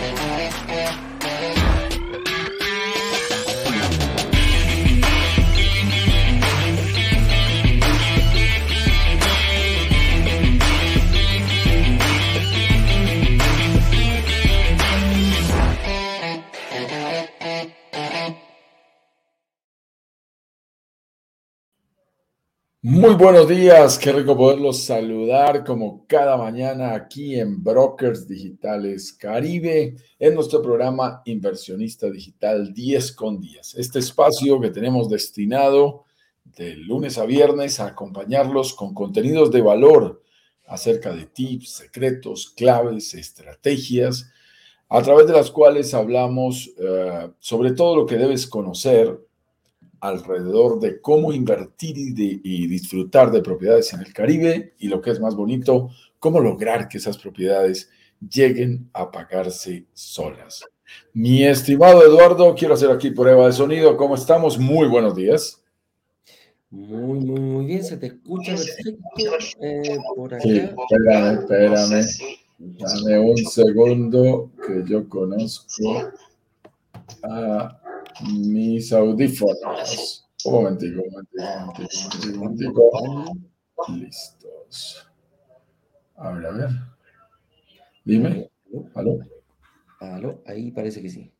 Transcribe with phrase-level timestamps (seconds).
[0.00, 1.57] Yeah.
[22.90, 29.94] Muy buenos días, qué rico poderlos saludar como cada mañana aquí en Brokers Digitales Caribe,
[30.18, 33.74] en nuestro programa Inversionista Digital 10 con 10.
[33.74, 36.06] Este espacio que tenemos destinado
[36.56, 40.22] de lunes a viernes a acompañarlos con contenidos de valor
[40.66, 44.30] acerca de tips, secretos, claves, estrategias,
[44.88, 49.27] a través de las cuales hablamos uh, sobre todo lo que debes conocer
[50.00, 55.00] alrededor de cómo invertir y, de, y, disfrutar de propiedades en el Caribe y lo
[55.00, 60.64] que es más bonito, cómo lograr que esas propiedades lleguen a pagarse solas.
[61.12, 63.96] Mi estimado Eduardo, quiero hacer aquí prueba de sonido.
[63.96, 64.58] ¿Cómo estamos?
[64.58, 65.62] Muy buenos días.
[66.70, 70.42] Muy, muy, muy bien, se te escucha perfecto eh, por acá.
[70.42, 72.06] Sí, espérame, espérame.
[72.58, 76.10] Dame un segundo que yo conozco
[77.22, 77.80] a
[78.22, 80.28] mis audífonos.
[80.44, 81.42] Un momentico, un momentico,
[82.24, 83.52] un momentico, un momentico.
[83.88, 85.08] Listos.
[86.16, 86.70] A ver, a ver.
[88.04, 88.50] Dime.
[88.94, 89.18] ¿Aló?
[90.00, 90.42] ¿Aló?
[90.46, 91.32] Ahí parece que sí.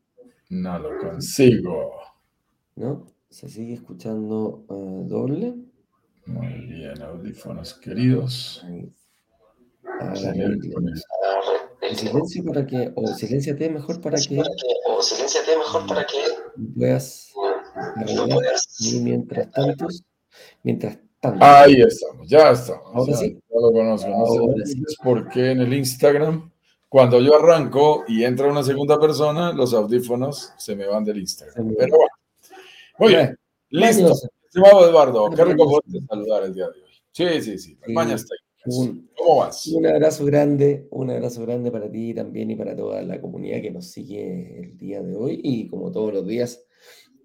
[0.49, 1.91] No lo consigo.
[2.75, 3.05] ¿No?
[3.29, 5.55] ¿Se sigue escuchando uh, doble?
[6.25, 8.65] Muy bien, audífonos queridos.
[11.95, 14.41] Silencio para que, o silenciate mejor para que,
[14.87, 16.17] o silenciate mejor para que
[16.75, 17.31] puedas,
[18.79, 19.87] y mientras tanto,
[20.63, 21.45] mientras tanto.
[21.45, 22.83] Ahí estamos, ya estamos.
[22.93, 23.33] Ahora ya, sí.
[23.33, 24.09] ya lo conozco.
[24.09, 24.83] No Ahora sé sí.
[25.03, 26.51] por qué en el Instagram,
[26.87, 31.75] cuando yo arranco y entra una segunda persona, los audífonos se me van del Instagram.
[31.77, 32.13] Pero bueno.
[32.97, 33.37] Muy bien,
[33.69, 34.03] listo.
[34.03, 34.29] Mañoso.
[34.43, 36.89] Estimado Eduardo, qué rico poderte saludar el día de hoy.
[37.11, 37.77] Sí, sí, sí.
[37.85, 37.93] Sí.
[37.93, 38.33] Mañana está.
[38.65, 39.67] Un- ¿Cómo vas?
[39.67, 43.71] Un abrazo grande, un abrazo grande para ti también y para toda la comunidad que
[43.71, 46.65] nos sigue el día de hoy y como todos los días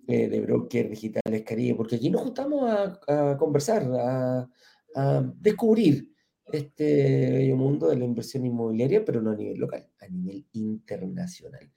[0.09, 4.49] eh, de Broker Digitales Caribe, porque aquí nos juntamos a, a conversar, a,
[4.97, 6.13] a descubrir
[6.53, 11.71] este bello mundo de la inversión inmobiliaria, pero no a nivel local, a nivel internacional.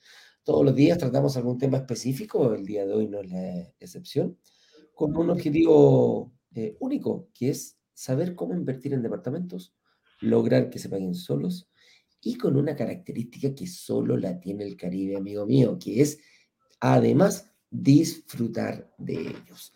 [0.44, 4.38] Todos los días tratamos algún tema específico, el día de hoy no es la excepción,
[4.94, 9.74] con un objetivo eh, único, que es saber cómo invertir en departamentos,
[10.22, 11.68] lograr que se paguen solos
[12.22, 16.19] y con una característica que solo la tiene el Caribe, amigo mío, que es
[16.80, 19.74] además disfrutar de ellos.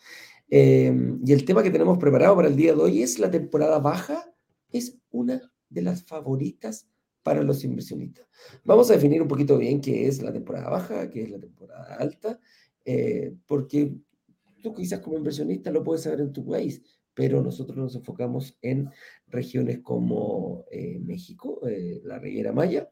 [0.51, 0.95] Eh,
[1.25, 4.31] y el tema que tenemos preparado para el día de hoy es la temporada baja,
[4.71, 6.87] es una de las favoritas
[7.23, 8.27] para los inversionistas.
[8.63, 11.95] Vamos a definir un poquito bien qué es la temporada baja, qué es la temporada
[11.95, 12.39] alta,
[12.85, 13.95] eh, porque
[14.61, 16.83] tú quizás como inversionista lo puedes saber en tu país,
[17.13, 18.89] pero nosotros nos enfocamos en
[19.27, 22.89] regiones como eh, México, eh, la Riviera Maya,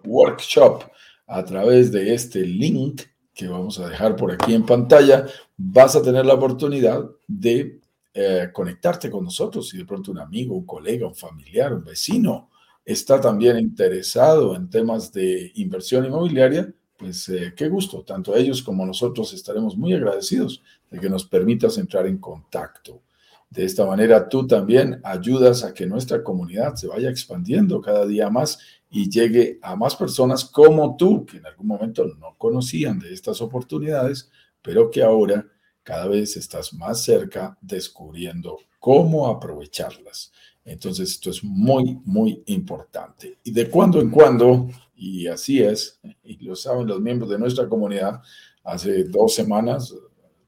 [0.05, 0.83] Workshop.
[1.29, 3.03] A través de este link
[3.33, 5.25] que vamos a dejar por aquí en pantalla,
[5.57, 7.80] vas a tener la oportunidad de
[8.13, 9.69] eh, conectarte con nosotros.
[9.69, 12.51] Si de pronto un amigo, un colega, un familiar, un vecino
[12.85, 18.03] está también interesado en temas de inversión inmobiliaria, pues eh, qué gusto.
[18.03, 23.03] Tanto ellos como nosotros estaremos muy agradecidos de que nos permitas entrar en contacto.
[23.49, 28.31] De esta manera tú también ayudas a que nuestra comunidad se vaya expandiendo cada día
[28.31, 28.59] más
[28.91, 33.41] y llegue a más personas como tú, que en algún momento no conocían de estas
[33.41, 34.31] oportunidades,
[34.63, 35.47] pero que ahora
[35.83, 40.33] cada vez estás más cerca descubriendo cómo aprovecharlas.
[40.65, 43.39] Entonces, esto es muy, muy importante.
[43.45, 47.69] Y de cuando en cuando, y así es, y lo saben los miembros de nuestra
[47.69, 48.21] comunidad,
[48.65, 49.95] hace dos semanas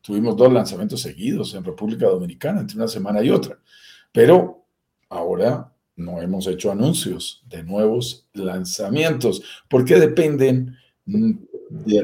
[0.01, 3.59] tuvimos dos lanzamientos seguidos en República Dominicana, entre una semana y otra.
[4.13, 4.65] Pero
[5.09, 10.77] ahora no hemos hecho anuncios de nuevos lanzamientos, porque dependen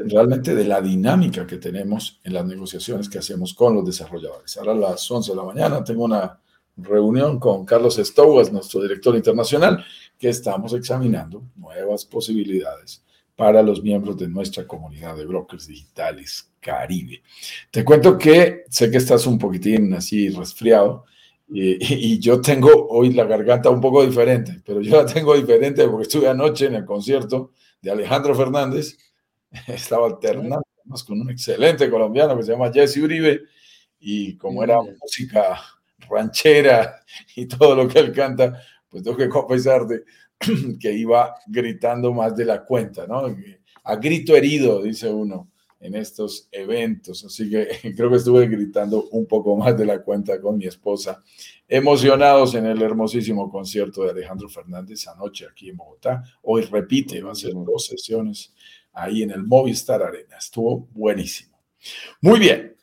[0.05, 4.57] realmente de la dinámica que tenemos en las negociaciones que hacemos con los desarrolladores.
[4.57, 6.39] Ahora a las 11 de la mañana tengo una
[6.77, 9.83] reunión con Carlos Estouas, nuestro director internacional,
[10.17, 13.03] que estamos examinando nuevas posibilidades
[13.35, 17.21] para los miembros de nuestra comunidad de brokers digitales Caribe.
[17.71, 21.05] Te cuento que sé que estás un poquitín así resfriado
[21.47, 21.77] y,
[22.13, 26.03] y, yo tengo hoy la garganta un poco diferente, pero yo la tengo diferente porque
[26.03, 28.97] estuve anoche en el concierto de Alejandro Fernández,
[29.67, 30.63] estaba alternando
[31.05, 33.41] con un excelente colombiano que se llama Jesse Uribe
[33.99, 35.59] y como era música
[36.09, 37.03] ranchera
[37.35, 38.59] y todo lo que él canta,
[38.89, 40.03] pues tengo que confesarte
[40.79, 43.35] que iba gritando más de la cuenta, ¿no?
[43.83, 45.49] A grito herido, dice uno,
[45.79, 47.23] en estos eventos.
[47.25, 51.21] Así que creo que estuve gritando un poco más de la cuenta con mi esposa,
[51.67, 56.23] emocionados en el hermosísimo concierto de Alejandro Fernández anoche aquí en Bogotá.
[56.43, 58.53] Hoy repite, va a ser dos sesiones
[58.93, 60.37] ahí en el Movistar Arena.
[60.37, 61.59] Estuvo buenísimo.
[62.21, 62.75] Muy bien,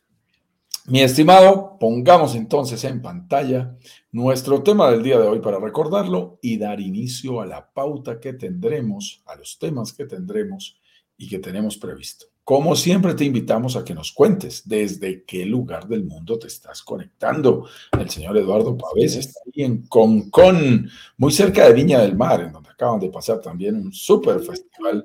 [0.89, 3.77] mi estimado, pongamos entonces en pantalla
[4.13, 8.35] nuestro tema del día de hoy para recordarlo y dar inicio a la pauta que
[8.35, 10.79] tendremos, a los temas que tendremos
[11.19, 12.27] y que tenemos previsto.
[12.45, 16.85] Como siempre te invitamos a que nos cuentes desde qué lugar del mundo te estás
[16.85, 17.67] conectando.
[17.99, 22.53] El señor Eduardo Pavés está ahí en Concón, muy cerca de Viña del Mar, en
[22.53, 25.05] donde acaban de pasar también un súper festival.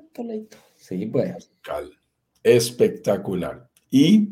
[0.92, 1.50] Sí, pues.
[2.42, 3.66] Espectacular.
[3.90, 4.28] Y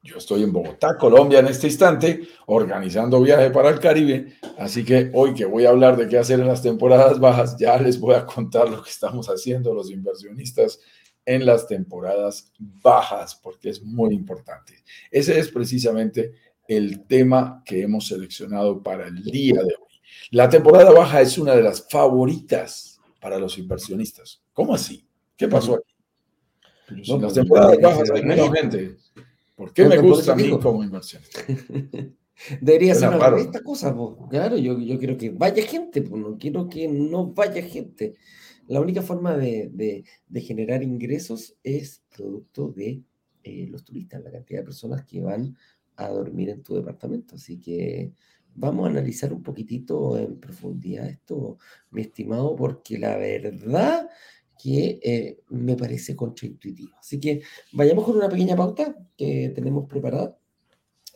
[0.00, 4.34] yo estoy en Bogotá, Colombia, en este instante, organizando viaje para el Caribe.
[4.58, 7.76] Así que hoy que voy a hablar de qué hacer en las temporadas bajas, ya
[7.78, 10.78] les voy a contar lo que estamos haciendo los inversionistas
[11.26, 14.84] en las temporadas bajas, porque es muy importante.
[15.10, 16.32] Ese es precisamente
[16.68, 20.00] el tema que hemos seleccionado para el día de hoy.
[20.30, 24.42] La temporada baja es una de las favoritas para los inversionistas.
[24.52, 25.08] ¿Cómo así?
[25.36, 25.93] ¿Qué pasó aquí?
[26.88, 28.96] Las pues, temporadas bajas hay menos gente.
[29.54, 31.22] ¿Por qué me gusta a mí como inversión?
[32.60, 33.94] Debería ser una esta cosa,
[34.28, 38.16] claro, yo, yo quiero que vaya gente, pues no quiero que no vaya gente.
[38.66, 39.70] La única forma de,
[40.28, 43.02] de, generar ingresos es producto de
[43.42, 45.56] eh, los turistas, la cantidad de personas que van
[45.96, 47.36] a dormir en tu departamento.
[47.36, 48.12] Así que
[48.54, 51.58] vamos a analizar un poquitito en profundidad esto,
[51.90, 54.08] mi estimado, porque la verdad
[54.64, 56.96] que eh, me parece contraintuitivo.
[56.98, 57.42] Así que
[57.74, 60.38] vayamos con una pequeña pauta que tenemos preparada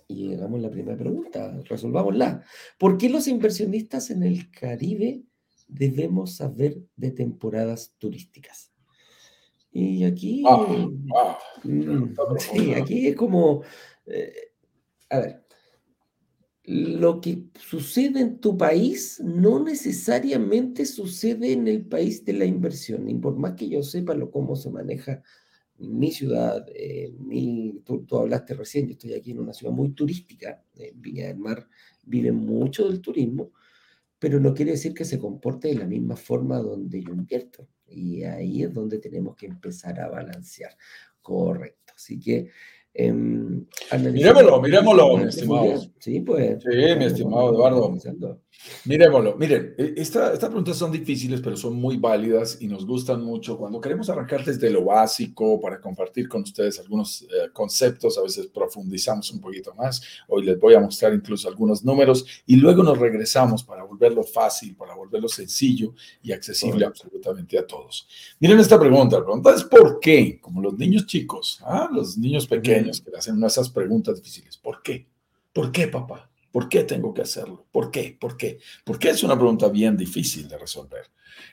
[0.06, 2.42] y hagamos la primera pregunta, resolvámosla.
[2.78, 5.22] ¿Por qué los inversionistas en el Caribe
[5.66, 8.70] debemos saber de temporadas turísticas?
[9.72, 10.66] Y aquí, ah,
[11.16, 13.62] ah, mm, sí, aquí es como,
[14.04, 14.52] eh,
[15.08, 15.46] a ver,
[16.68, 23.08] lo que sucede en tu país no necesariamente sucede en el país de la inversión.
[23.08, 25.22] Y por más que yo sepa lo, cómo se maneja
[25.78, 30.62] mi ciudad, eh, mi, tú, hablaste recién, yo estoy aquí en una ciudad muy turística,
[30.76, 31.66] en Viña del Mar
[32.04, 33.52] vive mucho del turismo,
[34.18, 37.66] pero no quiere decir que se comporte de la misma forma donde yo invierto.
[37.86, 40.76] Y ahí es donde tenemos que empezar a balancear.
[41.22, 41.94] Correcto.
[41.96, 42.50] Así que
[42.98, 45.80] eh, miremoslo, miremoslo, mi estimado.
[46.00, 46.58] Sí, pues.
[46.62, 47.94] Sí, mi estimado Eduardo.
[48.86, 49.36] Miremoslo.
[49.36, 53.56] Miren, e, esta, estas preguntas son difíciles, pero son muy válidas y nos gustan mucho.
[53.56, 58.46] Cuando queremos arrancar desde lo básico para compartir con ustedes algunos eh, conceptos, a veces
[58.48, 60.02] profundizamos un poquito más.
[60.28, 64.74] Hoy les voy a mostrar incluso algunos números y luego nos regresamos para volverlo fácil,
[64.74, 68.08] para volverlo sencillo y accesible absolutamente a todos.
[68.40, 69.18] Miren esta pregunta.
[69.18, 70.40] La pregunta es ¿por qué?
[70.40, 71.88] Como los niños chicos, ¿ah?
[71.92, 74.56] los niños pequeños que le hacen esas preguntas difíciles.
[74.56, 75.06] ¿Por qué?
[75.52, 76.28] ¿Por qué, papá?
[76.50, 77.66] ¿Por qué tengo que hacerlo?
[77.70, 78.16] ¿Por qué?
[78.18, 78.58] ¿Por qué?
[78.84, 81.04] Porque es una pregunta bien difícil de resolver.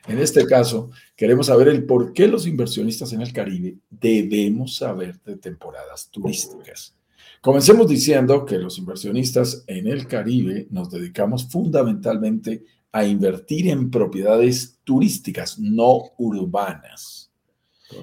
[0.07, 5.19] En este caso, queremos saber el por qué los inversionistas en el Caribe debemos saber
[5.21, 6.95] de temporadas turísticas.
[7.41, 14.79] Comencemos diciendo que los inversionistas en el Caribe nos dedicamos fundamentalmente a invertir en propiedades
[14.83, 17.24] turísticas, no urbanas.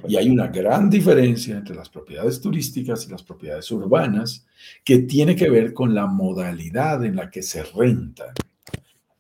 [0.06, 4.46] Y hay una gran diferencia entre las propiedades turísticas y las propiedades urbanas
[4.84, 8.32] que tiene que ver con la modalidad en la que se renta.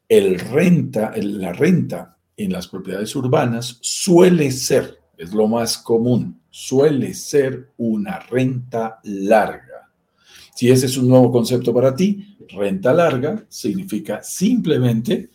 [0.08, 7.14] El renta, la renta en las propiedades urbanas suele ser, es lo más común, suele
[7.14, 9.90] ser una renta larga.
[10.54, 15.30] Si ese es un nuevo concepto para ti, renta larga significa simplemente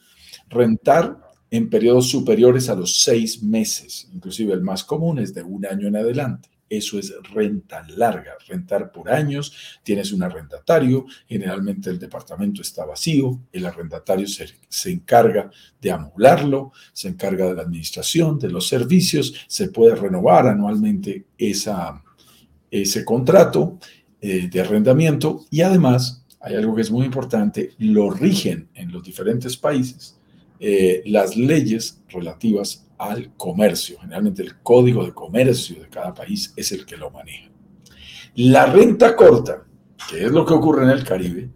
[0.49, 1.26] rentar
[1.57, 5.87] en periodos superiores a los seis meses, inclusive el más común es de un año
[5.87, 6.49] en adelante.
[6.69, 13.39] Eso es renta larga, rentar por años, tienes un arrendatario, generalmente el departamento está vacío,
[13.53, 15.49] el arrendatario se, se encarga
[15.81, 22.03] de amularlo, se encarga de la administración, de los servicios, se puede renovar anualmente esa,
[22.69, 23.79] ese contrato
[24.21, 29.03] eh, de arrendamiento y además hay algo que es muy importante, lo rigen en los
[29.03, 30.16] diferentes países
[30.59, 33.99] eh, las leyes relativas al comercio.
[33.99, 37.49] Generalmente el código de comercio de cada país es el que lo maneja.
[38.35, 39.65] La renta corta,
[40.09, 41.49] que es lo que ocurre en el Caribe,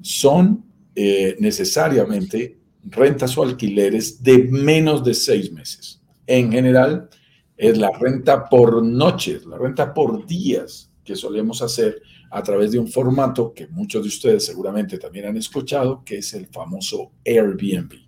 [0.00, 6.00] son eh, necesariamente rentas o alquileres de menos de seis meses.
[6.26, 7.08] En general,
[7.56, 12.78] es la renta por noches, la renta por días que solemos hacer a través de
[12.78, 18.05] un formato que muchos de ustedes seguramente también han escuchado, que es el famoso Airbnb.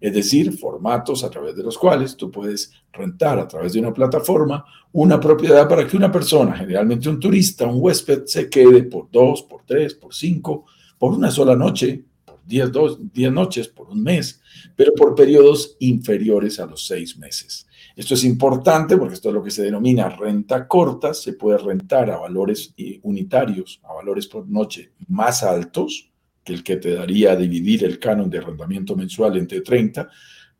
[0.00, 3.92] Es decir, formatos a través de los cuales tú puedes rentar a través de una
[3.92, 4.64] plataforma
[4.94, 9.42] una propiedad para que una persona, generalmente un turista, un huésped, se quede por dos,
[9.42, 10.66] por tres, por cinco,
[10.96, 14.40] por una sola noche, por diez, dos, diez noches, por un mes,
[14.76, 17.66] pero por periodos inferiores a los seis meses.
[17.96, 22.08] Esto es importante porque esto es lo que se denomina renta corta, se puede rentar
[22.12, 26.08] a valores eh, unitarios, a valores por noche más altos,
[26.44, 30.08] que el que te daría dividir el canon de arrendamiento mensual entre 30,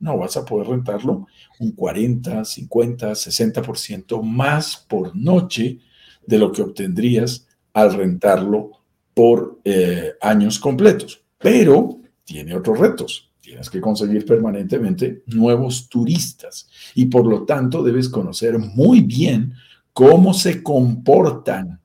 [0.00, 1.26] no, vas a poder rentarlo
[1.60, 5.78] un 40, 50, 60% más por noche
[6.26, 8.70] de lo que obtendrías al rentarlo
[9.12, 11.22] por eh, años completos.
[11.38, 13.30] Pero tiene otros retos.
[13.40, 19.52] Tienes que conseguir permanentemente nuevos turistas y por lo tanto debes conocer muy bien
[19.92, 21.80] cómo se comportan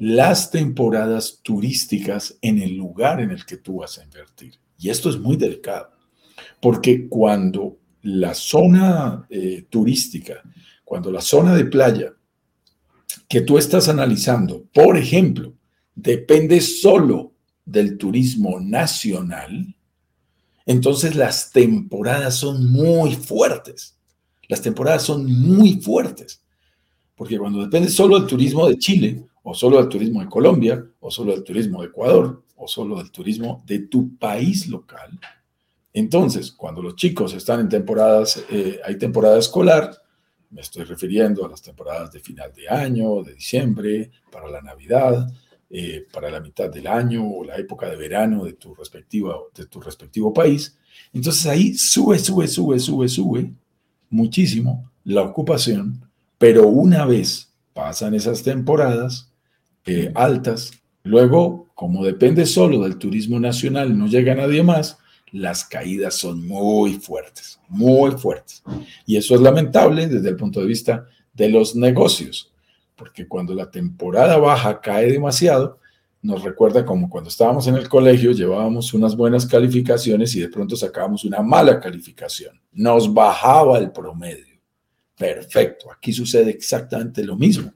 [0.00, 4.54] las temporadas turísticas en el lugar en el que tú vas a invertir.
[4.78, 5.90] Y esto es muy delicado,
[6.60, 10.42] porque cuando la zona eh, turística,
[10.84, 12.14] cuando la zona de playa
[13.28, 15.52] que tú estás analizando, por ejemplo,
[15.94, 17.34] depende solo
[17.66, 19.76] del turismo nacional,
[20.64, 23.98] entonces las temporadas son muy fuertes.
[24.48, 26.42] Las temporadas son muy fuertes.
[27.14, 31.10] Porque cuando depende solo del turismo de Chile, o solo del turismo de Colombia, o
[31.10, 35.18] solo del turismo de Ecuador, o solo del turismo de tu país local.
[35.92, 39.90] Entonces, cuando los chicos están en temporadas, eh, hay temporada escolar,
[40.50, 45.28] me estoy refiriendo a las temporadas de final de año, de diciembre, para la Navidad,
[45.68, 48.74] eh, para la mitad del año o la época de verano de tu,
[49.54, 50.76] de tu respectivo país.
[51.12, 53.52] Entonces ahí sube, sube, sube, sube, sube
[54.10, 59.29] muchísimo la ocupación, pero una vez pasan esas temporadas,
[59.86, 60.72] eh, altas.
[61.02, 64.98] Luego, como depende solo del turismo nacional, no llega nadie más,
[65.32, 68.62] las caídas son muy fuertes, muy fuertes.
[69.06, 72.52] Y eso es lamentable desde el punto de vista de los negocios,
[72.96, 75.78] porque cuando la temporada baja cae demasiado,
[76.22, 80.76] nos recuerda como cuando estábamos en el colegio, llevábamos unas buenas calificaciones y de pronto
[80.76, 82.60] sacábamos una mala calificación.
[82.72, 84.60] Nos bajaba el promedio.
[85.16, 87.72] Perfecto, aquí sucede exactamente lo mismo.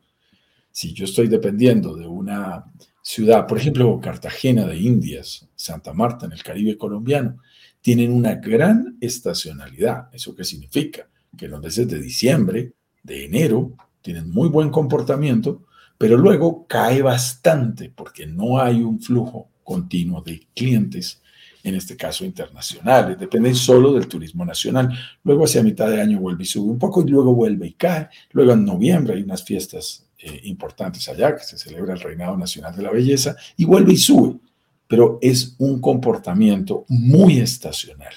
[0.74, 2.64] Si yo estoy dependiendo de una
[3.00, 7.36] ciudad, por ejemplo, Cartagena de Indias, Santa Marta en el Caribe colombiano,
[7.80, 10.08] tienen una gran estacionalidad.
[10.12, 11.08] ¿Eso qué significa?
[11.38, 12.72] Que los meses de diciembre,
[13.04, 15.62] de enero, tienen muy buen comportamiento,
[15.96, 21.22] pero luego cae bastante porque no hay un flujo continuo de clientes,
[21.62, 24.88] en este caso internacionales, depende solo del turismo nacional.
[25.22, 28.08] Luego hacia mitad de año vuelve y sube un poco y luego vuelve y cae.
[28.32, 32.74] Luego en noviembre hay unas fiestas eh, importantes allá, que se celebra el Reinado Nacional
[32.74, 34.38] de la Belleza, y vuelve y sube,
[34.86, 38.14] pero es un comportamiento muy estacional.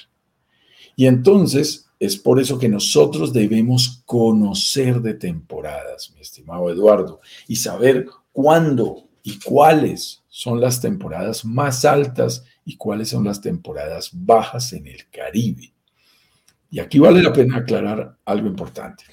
[0.95, 7.55] Y entonces es por eso que nosotros debemos conocer de temporadas, mi estimado Eduardo, y
[7.55, 14.73] saber cuándo y cuáles son las temporadas más altas y cuáles son las temporadas bajas
[14.73, 15.73] en el Caribe.
[16.69, 19.03] Y aquí vale la pena aclarar algo importante.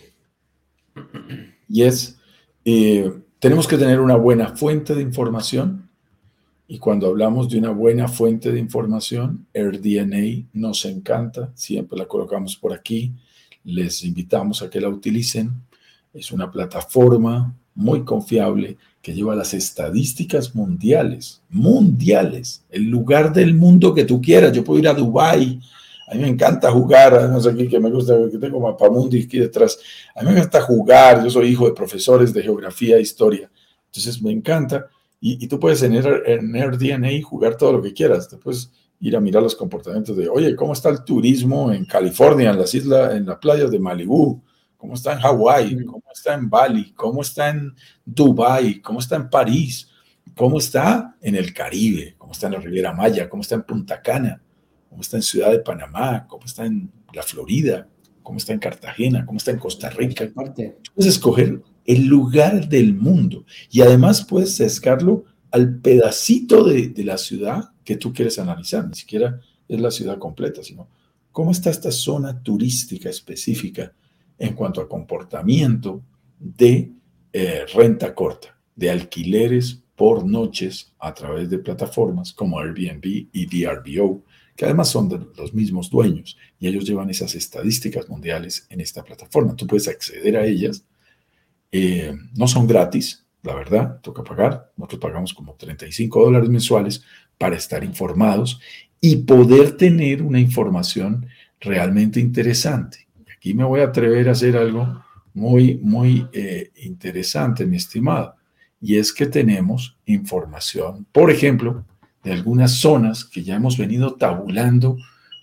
[1.68, 2.18] Y es
[2.64, 5.88] eh, tenemos que tener una buena fuente de información
[6.66, 12.56] y cuando hablamos de una buena fuente de información, AirDNA nos encanta, siempre la colocamos
[12.56, 13.12] por aquí,
[13.64, 15.52] les invitamos a que la utilicen.
[16.12, 23.92] Es una plataforma muy confiable que lleva las estadísticas mundiales, mundiales, el lugar del mundo
[23.92, 24.52] que tú quieras.
[24.52, 25.60] Yo puedo ir a Dubái
[26.06, 29.78] a mí me encanta jugar, además aquí que me gusta, que tengo Mapamundi aquí detrás.
[30.14, 33.50] A mí me encanta jugar, yo soy hijo de profesores de geografía e historia.
[33.86, 34.86] Entonces me encanta.
[35.20, 38.28] Y, tú puedes en, AirDNA jugar todo lo que quieras.
[38.28, 38.70] Te puedes
[39.00, 42.74] ir a mirar los comportamientos de, oye, ¿cómo está el turismo en California, en las
[42.74, 44.42] islas, en las playas de Malibú?
[44.84, 49.30] cómo está en Hawái, cómo está en Bali, cómo está en Dubai, cómo está en
[49.30, 49.88] París,
[50.36, 54.02] cómo está en el Caribe, cómo está en la Riviera Maya, cómo está en Punta
[54.02, 54.42] Cana,
[54.94, 57.88] cómo está en Ciudad de Panamá, cómo está en la Florida,
[58.22, 60.30] cómo está en Cartagena, cómo está en Costa Rica.
[60.32, 60.78] Puedes
[61.16, 67.72] escoger el lugar del mundo y además puedes sesgarlo al pedacito de, de la ciudad
[67.82, 70.86] que tú quieres analizar, ni siquiera es la ciudad completa, sino
[71.32, 73.92] cómo está esta zona turística específica
[74.38, 76.04] en cuanto a comportamiento
[76.38, 76.92] de
[77.32, 84.22] eh, renta corta, de alquileres por noches a través de plataformas como Airbnb y DRBO,
[84.56, 89.56] que además son los mismos dueños y ellos llevan esas estadísticas mundiales en esta plataforma.
[89.56, 90.84] Tú puedes acceder a ellas.
[91.72, 94.72] Eh, no son gratis, la verdad, toca pagar.
[94.76, 97.02] Nosotros pagamos como 35 dólares mensuales
[97.36, 98.60] para estar informados
[99.00, 101.26] y poder tener una información
[101.60, 103.08] realmente interesante.
[103.36, 108.36] Aquí me voy a atrever a hacer algo muy, muy eh, interesante, mi estimado,
[108.80, 111.84] y es que tenemos información, por ejemplo,
[112.24, 114.96] de algunas zonas que ya hemos venido tabulando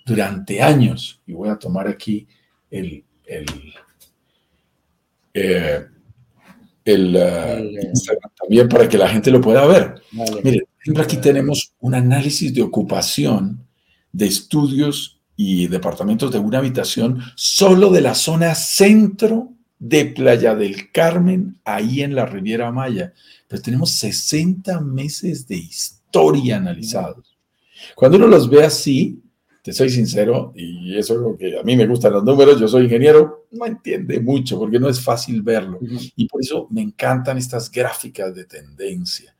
[0.06, 1.22] durante años.
[1.28, 2.28] Y voy a tomar aquí
[2.70, 3.46] el, el,
[5.34, 5.86] eh,
[6.84, 10.02] el, uh, también para que la gente lo pueda ver.
[10.44, 10.68] Mire,
[11.00, 13.64] aquí tenemos un análisis de ocupación
[14.12, 20.92] de estudios y departamentos de una habitación solo de la zona centro de Playa del
[20.92, 23.14] Carmen, ahí en la Riviera Maya.
[23.48, 27.38] Pero tenemos 60 meses de historia historia analizados.
[27.96, 29.22] Cuando uno los ve así,
[29.64, 32.68] te soy sincero, y eso es lo que a mí me gustan los números, yo
[32.68, 35.80] soy ingeniero, no entiende mucho porque no es fácil verlo.
[36.16, 39.36] Y por eso me encantan estas gráficas de tendencia.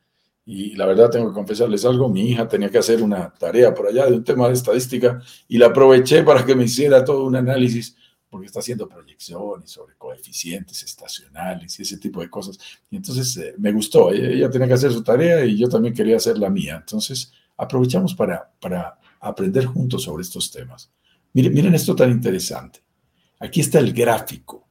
[0.46, 3.88] Y la verdad tengo que confesarles algo, mi hija tenía que hacer una tarea por
[3.88, 7.36] allá de un tema de estadística y la aproveché para que me hiciera todo un
[7.36, 7.96] análisis
[8.32, 12.58] porque está haciendo proyecciones sobre coeficientes estacionales y ese tipo de cosas.
[12.90, 16.16] Y entonces eh, me gustó, ella, tenía que hacer su tarea y yo también quería
[16.16, 16.78] hacer la mía.
[16.80, 20.90] Entonces aprovechamos para, para aprender juntos sobre estos temas.
[21.34, 22.80] Miren, miren esto tan interesante.
[23.38, 24.66] Aquí está el gráfico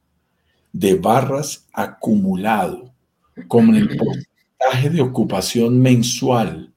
[0.73, 2.91] de barras acumulado
[3.47, 6.73] con el porcentaje de ocupación mensual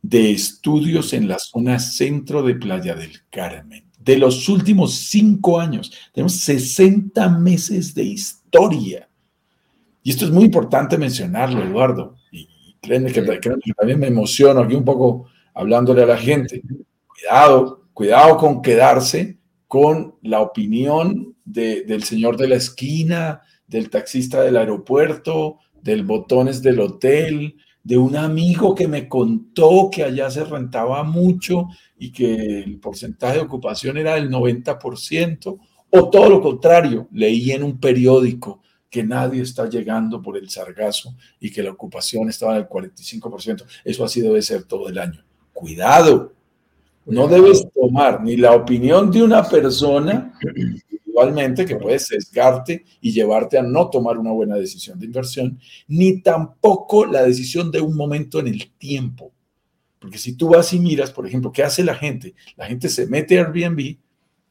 [0.00, 5.92] de estudios en la zona centro de Playa del Carmen de los últimos cinco años.
[6.12, 9.08] Tenemos 60 meses de historia.
[10.02, 12.16] Y esto es muy importante mencionarlo, Eduardo.
[12.30, 12.46] Y
[12.80, 16.62] créanme que, también me emociono aquí un poco hablándole a la gente.
[17.06, 24.58] Cuidado, cuidado con quedarse con la opinión del señor de la esquina, del taxista del
[24.58, 31.04] aeropuerto, del botones del hotel, de un amigo que me contó que allá se rentaba
[31.04, 31.68] mucho
[31.98, 35.58] y que el porcentaje de ocupación era del 90%,
[35.90, 41.14] o todo lo contrario, leí en un periódico que nadie está llegando por el sargazo
[41.38, 43.64] y que la ocupación estaba del 45%.
[43.84, 45.22] Eso así debe ser todo el año.
[45.52, 46.32] Cuidado,
[47.04, 50.32] no debes tomar ni la opinión de una persona
[51.14, 56.20] Igualmente que puede sesgarte y llevarte a no tomar una buena decisión de inversión, ni
[56.20, 59.32] tampoco la decisión de un momento en el tiempo.
[60.00, 62.34] Porque si tú vas y miras, por ejemplo, ¿qué hace la gente?
[62.56, 63.96] La gente se mete a Airbnb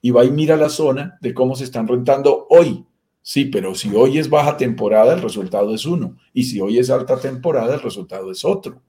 [0.02, 2.86] y va y mira la zona de cómo se están rentando hoy.
[3.22, 6.16] Sí, pero si hoy es baja temporada, el resultado es uno.
[6.34, 8.82] Y si hoy es alta temporada, el resultado es otro.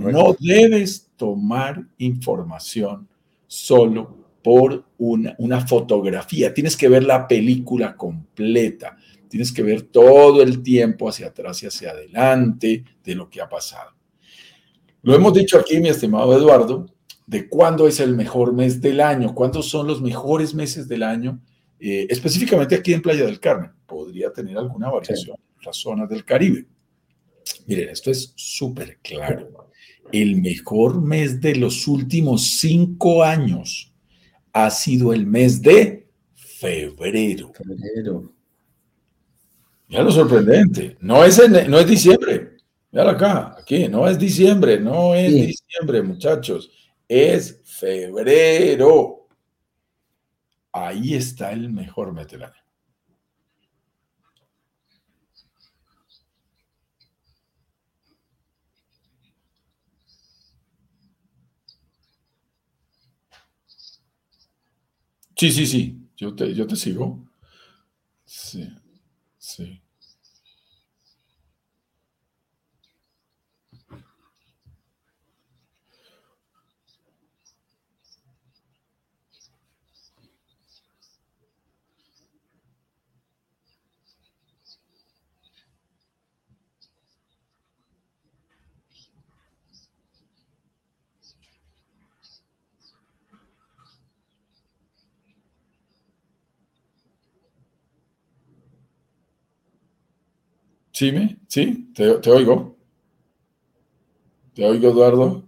[0.00, 3.06] No debes tomar información
[3.46, 6.52] solo por una, fotografía.
[6.52, 8.94] Tienes que ver la película completa.
[9.26, 13.48] Tienes que ver todo el tiempo hacia atrás y hacia adelante de lo que ha
[13.48, 13.92] pasado.
[15.00, 16.86] Lo hemos dicho aquí, mi estimado Eduardo,
[17.26, 21.40] de cuándo es el mejor mes del año, cuándo son los mejores meses del año,
[21.80, 23.70] eh, específicamente aquí en Playa del Carmen.
[23.86, 26.66] Podría tener alguna variación en las zonas del Caribe.
[27.66, 29.70] Miren, esto es súper claro.
[30.12, 33.93] El mejor mes de los últimos cinco años
[34.54, 37.52] ha sido el mes de febrero.
[37.52, 38.32] Febrero.
[39.88, 40.96] Ya lo sorprendente.
[41.00, 41.38] No es,
[41.68, 42.56] no es diciembre.
[42.90, 46.70] Mira acá, aquí, no es diciembre, no es diciembre, muchachos.
[47.08, 49.26] Es febrero.
[50.72, 52.63] Ahí está el mejor mes
[65.44, 67.22] Sí, sí, sí, yo te, yo te sigo.
[68.26, 68.68] Sí,
[69.38, 69.83] sí.
[100.94, 101.38] ¿Sí, me?
[101.48, 101.90] ¿Sí?
[101.92, 102.76] ¿Te, te oigo?
[104.54, 105.42] ¿Te oigo, Eduardo?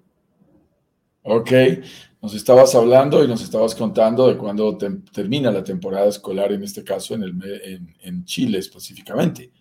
[1.22, 1.52] Ok,
[2.20, 6.82] nos estabas hablando y nos estabas contando de cuándo termina la temporada escolar, en este
[6.82, 9.52] caso en, el, en, Chile específicamente.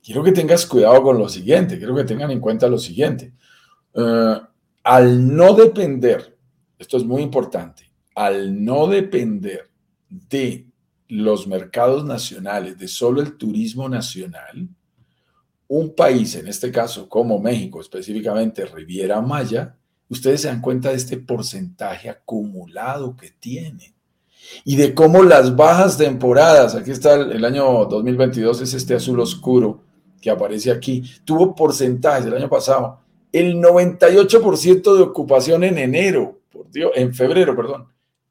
[0.00, 3.34] Quiero que tengas cuidado con lo siguiente, quiero que tengan en cuenta lo siguiente.
[3.94, 4.40] Eh,
[4.84, 6.38] al no depender,
[6.78, 9.72] esto es muy importante, al no depender
[10.08, 10.68] de
[11.08, 14.68] los mercados nacionales, de solo el turismo nacional,
[15.68, 19.76] un país, en este caso como México, específicamente Riviera Maya,
[20.08, 23.94] ustedes se dan cuenta de este porcentaje acumulado que tiene
[24.64, 29.80] y de cómo las bajas temporadas, aquí está el, año 2022, es este azul oscuro
[30.20, 33.00] que aparece aquí, tuvo porcentajes el año pasado,
[33.32, 37.88] el 98% de ocupación en enero, por Dios, en febrero, perdón.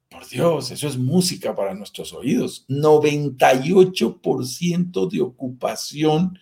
[0.09, 2.65] Por Dios, eso es música para nuestros oídos.
[2.69, 6.39] 98% de ocupación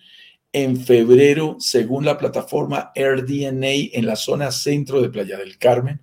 [0.54, 6.00] en febrero, según la plataforma AirDNA en la zona centro de Playa del Carmen,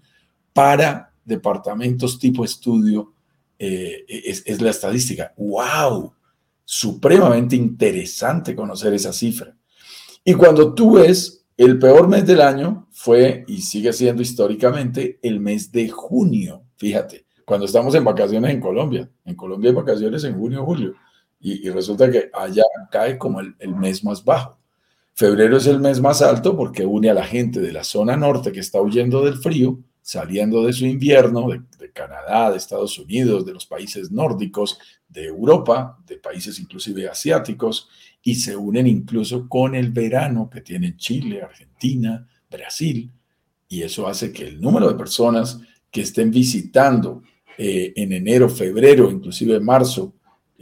[0.51, 3.13] para departamentos tipo estudio,
[3.57, 5.33] eh, es, la estadística.
[5.37, 6.13] ¡Wow!
[6.65, 9.55] Supremamente interesante conocer esa cifra.
[10.25, 15.39] Y cuando tú ves, el peor mes del año fue y sigue siendo históricamente el
[15.39, 16.65] mes de junio.
[16.75, 19.09] Fíjate, cuando estamos en vacaciones en Colombia.
[19.23, 20.93] En Colombia hay vacaciones en junio, julio
[21.41, 24.59] y, resulta que allá cae como el, mes más bajo.
[25.13, 28.51] Febrero es el mes más alto porque une a la gente de la zona norte
[28.51, 33.53] que está huyendo del frío, saliendo de su invierno, de, Canadá, de Estados Unidos, de
[33.53, 37.89] los países nórdicos, de Europa, de países inclusive asiáticos,
[38.23, 43.11] y se unen incluso con el verano que tienen Chile, Argentina, Brasil,
[43.67, 45.59] y eso hace que el número de personas
[45.91, 47.23] que estén visitando
[47.57, 50.13] eh, en enero, febrero, inclusive marzo,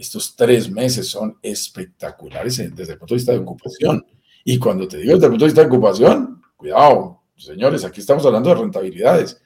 [0.02, 4.06] estos tres meses son espectaculares desde el punto de vista de ocupación.
[4.46, 8.26] Y cuando te digo desde el punto de vista de ocupación, cuidado, señores, aquí estamos
[8.26, 9.42] hablando de rentabilidades.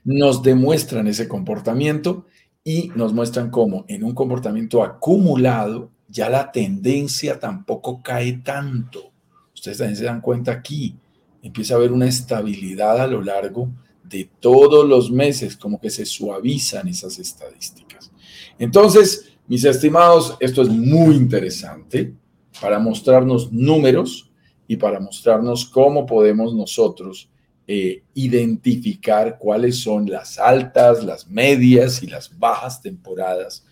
[0.03, 2.27] nos demuestran ese comportamiento
[2.63, 9.13] y nos muestran cómo en un comportamiento acumulado ya la tendencia tampoco cae tanto.
[9.55, 10.97] Ustedes también se dan cuenta aquí,
[11.43, 13.69] empieza a haber una estabilidad a lo largo
[14.03, 18.13] de todos los meses, como que se suavizan esas estadísticas.
[18.59, 22.15] Entonces, mis estimados, esto es muy interesante
[22.61, 24.31] para mostrarnos números
[24.69, 27.29] y para mostrarnos cómo podemos nosotros
[27.67, 33.65] eh, identificar cuáles son las altas, las medias y las bajas temporadas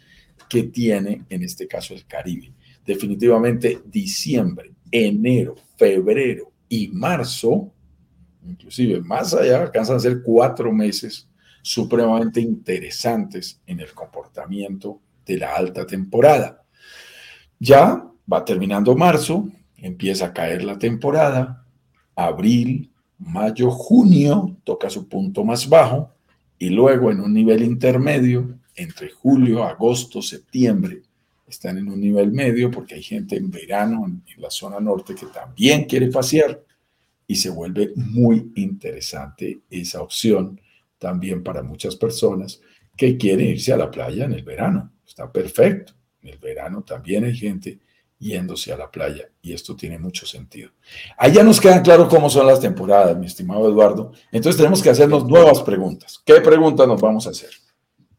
[0.53, 2.53] que tiene en este caso el Caribe.
[2.85, 7.73] Definitivamente diciembre, enero, febrero y marzo,
[8.47, 11.27] inclusive más allá, alcanzan a ser cuatro meses
[11.63, 16.63] supremamente interesantes en el comportamiento de la alta temporada.
[17.59, 21.65] Ya va terminando marzo, empieza a caer la temporada,
[22.15, 26.13] abril, mayo, junio toca su punto más bajo
[26.59, 31.03] y luego en un nivel intermedio entre julio, agosto, septiembre,
[31.53, 35.27] están en un nivel medio porque hay gente en verano en, la zona norte que
[35.27, 36.65] también quiere pasear
[37.27, 40.61] y se vuelve muy interesante esa opción
[40.99, 42.61] también para muchas personas
[42.97, 44.93] que quieren irse a la playa en el verano.
[45.07, 45.93] Está perfecto.
[46.23, 47.79] En el verano también hay gente
[48.19, 50.71] yéndose a la playa y esto tiene mucho sentido.
[51.19, 54.13] Allá nos quedan claro cómo son las temporadas, mi estimado Eduardo.
[54.31, 56.21] Entonces tenemos que hacernos nuevas preguntas.
[56.25, 57.51] ¿Qué preguntas nos vamos a hacer?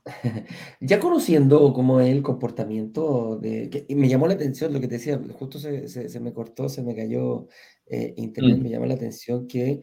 [0.81, 3.69] Ya conociendo cómo es el comportamiento de...
[3.69, 6.83] Que, me llamó la atención lo que te decía, justo se, se, me cortó, se
[6.83, 7.47] me cayó
[7.85, 8.63] eh, internet, mm.
[8.63, 9.81] me llama la atención que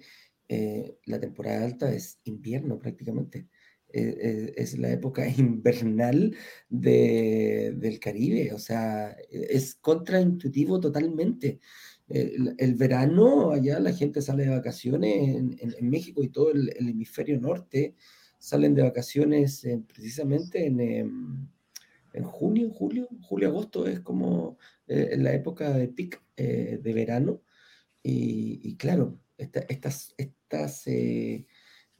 [0.48, 3.48] eh, la temporada alta es invierno prácticamente.
[3.92, 6.36] eh, es, la época invernal
[6.68, 11.60] del Caribe, o sea, es contraintuitivo totalmente.
[12.08, 17.94] El, verano, allá la gente sale de vacaciones en, México y todo el, hemisferio norte
[18.40, 21.48] salen de vacaciones precisamente en, em,
[22.12, 27.42] en, junio, julio, julio, agosto es como la época de pic de verano.
[28.02, 31.46] Y, claro, estas, estas eh,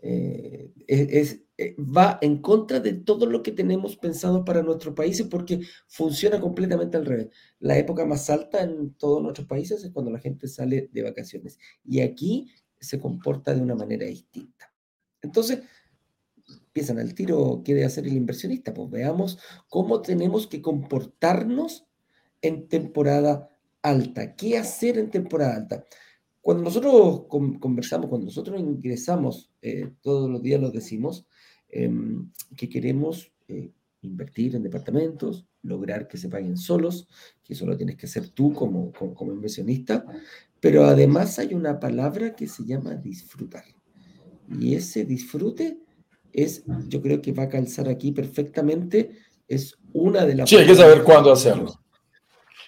[0.03, 5.27] eh, es, eh, va en contra de todo lo que tenemos pensado para nuestros países
[5.27, 7.29] porque funciona completamente al revés.
[7.59, 11.59] La época más alta en todos nuestros países es cuando la gente sale de vacaciones
[11.85, 12.51] y aquí
[12.81, 14.73] se comporta de una manera distinta.
[15.21, 15.61] Entonces,
[16.71, 18.73] empiezan al tiro, ¿qué debe hacer el inversionista?
[18.73, 21.85] Pues veamos cómo tenemos que comportarnos
[22.43, 23.49] en temporada
[23.83, 24.37] alta.
[24.37, 25.85] ¿Qué hacer en temporada alta?
[26.41, 27.25] Cuando nosotros
[27.59, 31.27] conversamos, cuando nosotros ingresamos, eh, todos los días lo decimos,
[31.69, 37.09] em, que queremos eh, invertir en departamentos, lograr que se paguen solos,
[37.43, 40.07] que eso lo tienes que hacer tú como, como, inversionista,
[40.61, 43.65] pero además hay una palabra que se llama disfrutar.
[44.49, 45.81] Y ese disfrute
[46.33, 49.13] es, yo creo que va a calzar aquí perfectamente,
[49.49, 50.49] es una de las...
[50.49, 51.81] Sí, hay que saber cuándo hacerlo.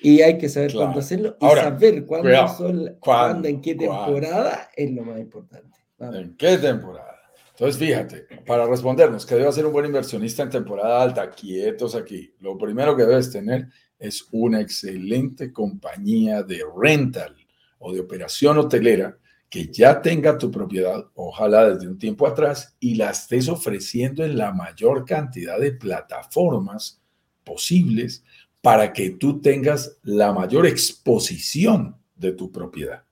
[0.01, 4.91] Y hay que saber cuándo hacerlo y saber cuándo, son, cuándo, en qué temporada es
[4.91, 5.79] lo más importante.
[5.99, 7.21] ¿En qué temporada?
[7.51, 11.31] Entonces, fíjate, para respondernos, que debe ser un buen inversionista en temporada alta?
[11.31, 12.35] Quietos aquí.
[12.41, 17.37] Lo primero que debes tener es una excelente compañía de rental
[17.79, 19.17] o de operación hotelera
[19.53, 24.39] que ya tenga tu propiedad, ojalá desde un tiempo atrás, y la estés ofreciendo en
[24.39, 27.03] la mayor cantidad de plataformas
[27.45, 28.25] posibles
[28.63, 33.03] para que tú tengas la mayor exposición de tu propiedad.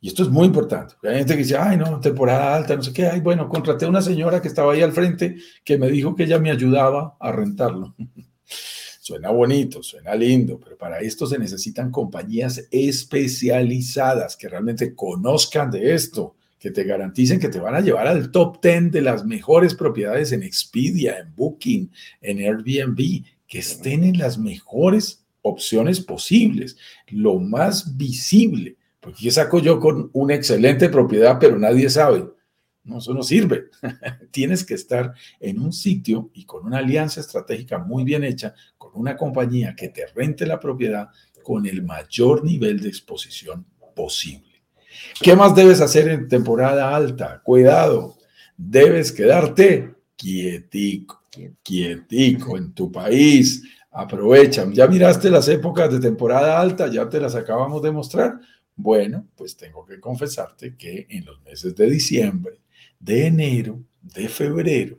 [0.00, 0.94] Y esto es muy importante.
[1.02, 3.06] Hay gente que dice, ay, no, temporada alta, no sé qué.
[3.06, 6.22] Ay, bueno, contraté a una señora que estaba ahí al frente que me dijo que
[6.22, 7.94] ella me ayudaba a rentarlo.
[9.04, 15.92] Suena bonito, suena lindo, pero para esto se necesitan compañías especializadas que realmente conozcan de
[15.92, 19.74] esto, que te garanticen que te van a llevar al top 10 de las mejores
[19.74, 21.90] propiedades en Expedia, en Booking,
[22.22, 28.78] en Airbnb, que estén en las mejores opciones posibles, lo más visible.
[29.00, 32.24] Porque ¿qué saco yo con una excelente propiedad, pero nadie sabe?
[32.84, 33.70] No, eso no sirve.
[34.30, 38.92] Tienes que estar en un sitio y con una alianza estratégica muy bien hecha, con
[38.94, 41.08] una compañía que te rente la propiedad
[41.42, 44.62] con el mayor nivel de exposición posible.
[45.20, 47.40] ¿Qué más debes hacer en temporada alta?
[47.42, 48.16] Cuidado,
[48.56, 51.24] debes quedarte quietico
[51.62, 54.72] quietico en tu país, aprovechan.
[54.72, 58.40] Ya miraste las épocas de temporada alta, ya te las acabamos de mostrar.
[58.76, 62.60] Bueno, pues tengo que confesarte que en los meses de diciembre,
[63.04, 64.98] de enero, de febrero,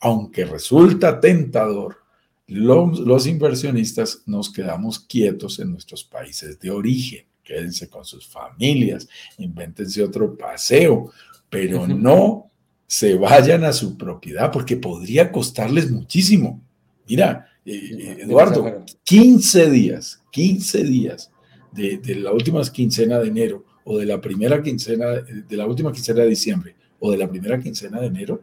[0.00, 1.98] aunque resulta tentador,
[2.46, 7.24] los, los, inversionistas nos quedamos quietos en nuestros países de origen.
[7.42, 11.10] Quédense con sus familias, invéntense otro paseo,
[11.48, 12.50] pero no
[12.86, 16.60] se vayan a su propiedad porque podría costarles muchísimo.
[17.08, 21.30] Mira, eh, eh, Eduardo, 15 días, 15 días
[21.72, 26.22] de, la última quincena de enero o de la primera quincena, de la última quincena
[26.22, 28.42] de diciembre o de la primera quincena de enero,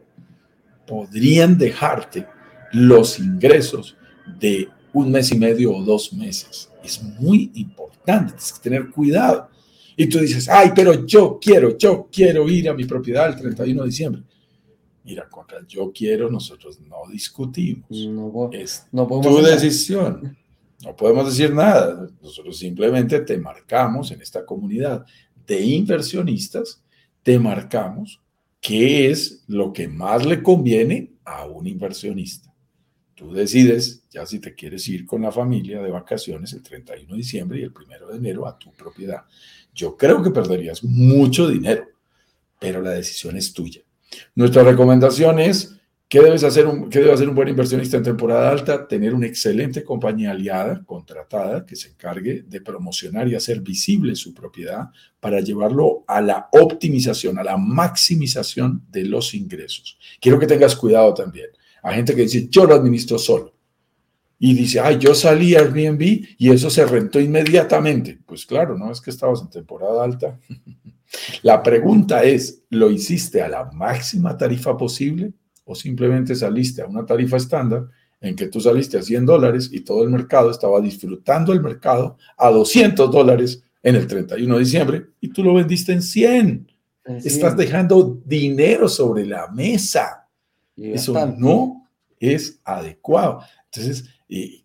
[0.86, 2.28] podrían dejarte
[2.70, 3.96] los ingresos
[4.38, 6.70] de un mes y medio o dos meses.
[6.84, 9.48] Es muy importante, tienes que tener cuidado.
[9.96, 13.82] Y tú dices, ay, pero yo quiero, yo quiero ir a mi propiedad el 31
[13.82, 14.22] de diciembre.
[15.02, 17.90] Mira, contra yo quiero, nosotros no discutimos.
[17.90, 20.38] No, es tu decisión.
[20.84, 22.08] No podemos decir nada.
[22.22, 25.04] Nosotros simplemente te marcamos en esta comunidad
[25.48, 26.80] de inversionistas,
[27.24, 28.21] te marcamos
[28.62, 32.54] qué es lo que más le conviene a un inversionista.
[33.14, 37.18] Tú decides ya si te quieres ir con la familia de vacaciones el 31 de
[37.18, 39.24] diciembre y el 1 de enero a tu propiedad.
[39.74, 41.86] Yo creo que perderías mucho dinero,
[42.58, 43.82] pero la decisión es tuya.
[44.36, 45.76] Nuestra recomendación es,
[46.12, 48.86] ¿qué, debes hacer un, ¿qué debe hacer un buen inversionista en temporada alta?
[48.86, 54.34] Tener una excelente compañía aliada, contratada, que se encargue de promocionar y hacer visible su
[54.34, 59.98] propiedad para llevarlo a la optimización, a la maximización de los ingresos.
[60.20, 61.46] Quiero que tengas cuidado también.
[61.82, 63.54] Hay gente que dice, yo lo administro solo.
[64.38, 68.18] Y dice, ay, yo salí a Airbnb y eso se rentó inmediatamente.
[68.26, 70.38] Pues claro, no es que estabas en temporada alta.
[71.42, 75.32] La pregunta es, ¿lo hiciste a la máxima tarifa posible
[75.64, 77.88] o simplemente saliste a una tarifa estándar
[78.20, 82.16] en que tú saliste a 100 dólares y todo el mercado estaba disfrutando el mercado
[82.36, 86.72] a 200 dólares en el 31 de diciembre y tú lo vendiste en 100?
[87.04, 90.28] Estás dejando dinero sobre la mesa.
[90.76, 91.88] Eso no
[92.20, 93.40] es adecuado.
[93.64, 94.08] Entonces,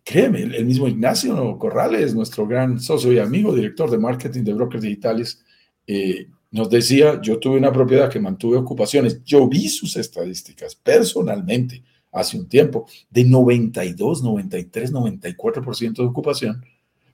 [0.04, 4.82] créeme, el, mismo Ignacio Corrales, nuestro gran socio y amigo, director de marketing de brokers
[4.82, 5.44] digitales,
[5.86, 11.82] eh, nos decía, yo tuve una propiedad que mantuve ocupaciones, yo vi sus estadísticas personalmente
[12.12, 16.64] hace un tiempo, de 92, 93, 94% de ocupación,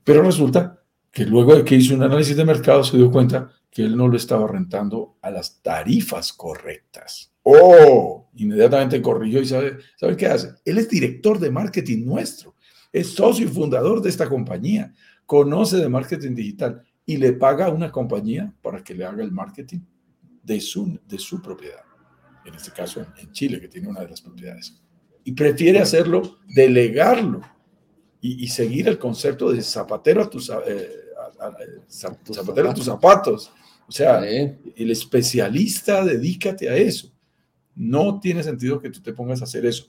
[0.03, 3.83] pero resulta que luego de que hizo un análisis de mercado se dio cuenta que
[3.83, 7.31] él no lo estaba rentando a las tarifas correctas.
[7.43, 8.29] ¡Oh!
[8.35, 10.51] Inmediatamente corrigió y sabe, ¿sabe qué hace?
[10.63, 12.55] Él es director de marketing nuestro,
[12.91, 14.93] es socio y fundador de esta compañía,
[15.25, 19.31] conoce de marketing digital y le paga a una compañía para que le haga el
[19.31, 19.79] marketing
[20.43, 21.83] de su, de su propiedad.
[22.45, 24.81] En este caso, en Chile, que tiene una de las propiedades.
[25.23, 27.41] Y prefiere hacerlo, delegarlo
[28.21, 30.89] y, seguir el concepto de zapatero a tus, eh,
[31.89, 33.51] zapatero a tus zapatos.
[33.87, 37.11] O sea, el especialista, dedícate a eso.
[37.75, 39.87] No tiene sentido que tú te pongas a hacer eso.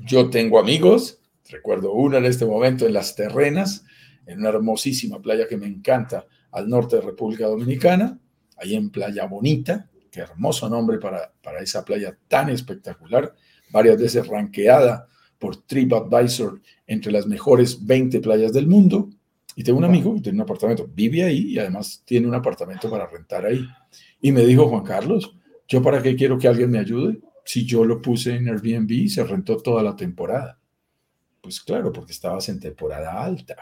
[0.00, 3.84] Yo tengo amigos, recuerdo una en este momento en Las Terrenas,
[4.26, 8.18] en una hermosísima playa que me encanta al norte de República Dominicana,
[8.56, 13.34] ahí en Playa Bonita, qué hermoso nombre para, para esa playa tan espectacular,
[13.70, 15.08] varias veces ranqueada
[15.38, 19.10] por TripAdvisor entre las mejores 20 playas del mundo.
[19.56, 22.88] Y tengo un amigo que tiene un apartamento, vive ahí y además tiene un apartamento
[22.90, 23.66] para rentar ahí.
[24.20, 25.36] Y me dijo, Juan Carlos,
[25.68, 27.20] ¿yo para qué quiero que alguien me ayude?
[27.44, 30.58] Si yo lo puse en Airbnb y se rentó toda la temporada.
[31.44, 33.54] Pues claro, porque estabas en temporada alta.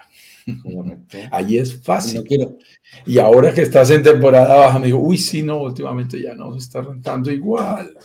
[1.32, 2.22] Ahí es fácil.
[3.04, 6.52] Y ahora que estás en temporada baja, me digo, uy, sí, no, últimamente ya no
[6.52, 7.98] se está rentando igual.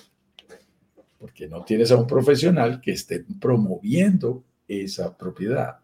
[1.20, 5.78] Porque no tienes a un profesional que esté promoviendo esa propiedad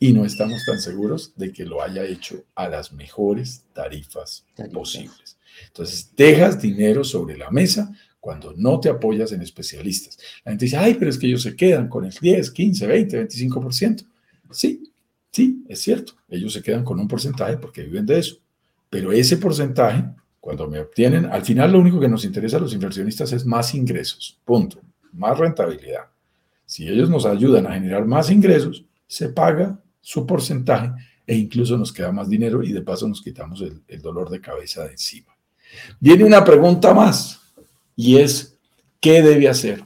[0.00, 5.38] y no estamos tan seguros de que lo haya hecho a las mejores tarifas, posibles.
[5.68, 10.18] Entonces, dejas dinero sobre la mesa cuando no te apoyas en especialistas.
[10.44, 13.28] La gente dice, ay, pero es que ellos se quedan con el 10, 15, 20,
[13.28, 14.06] 25%.
[14.50, 14.92] Sí,
[15.30, 16.14] sí, es cierto.
[16.28, 18.36] Ellos se quedan con un porcentaje porque viven de eso.
[18.90, 20.04] Pero ese porcentaje,
[20.40, 23.74] cuando me obtienen, al final lo único que nos interesa a los inversionistas es más
[23.74, 24.38] ingresos.
[24.44, 24.80] Punto.
[25.12, 26.04] Más rentabilidad.
[26.64, 30.92] Si ellos nos ayudan a generar más ingresos, se paga su porcentaje
[31.26, 34.84] e incluso nos queda más dinero y de paso nos quitamos el, dolor de cabeza
[34.84, 35.36] de encima.
[36.00, 37.40] Viene una pregunta más
[38.00, 38.56] y es,
[39.00, 39.82] ¿qué debe hacer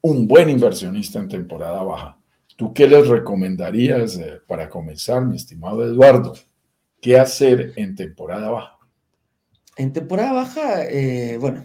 [0.00, 2.18] un buen inversionista en temporada baja?
[2.56, 6.34] ¿Tú qué les recomendarías eh, para comenzar, mi estimado Eduardo?
[7.00, 8.78] ¿Qué hacer en temporada baja?
[9.76, 11.64] En temporada baja, eh, bueno,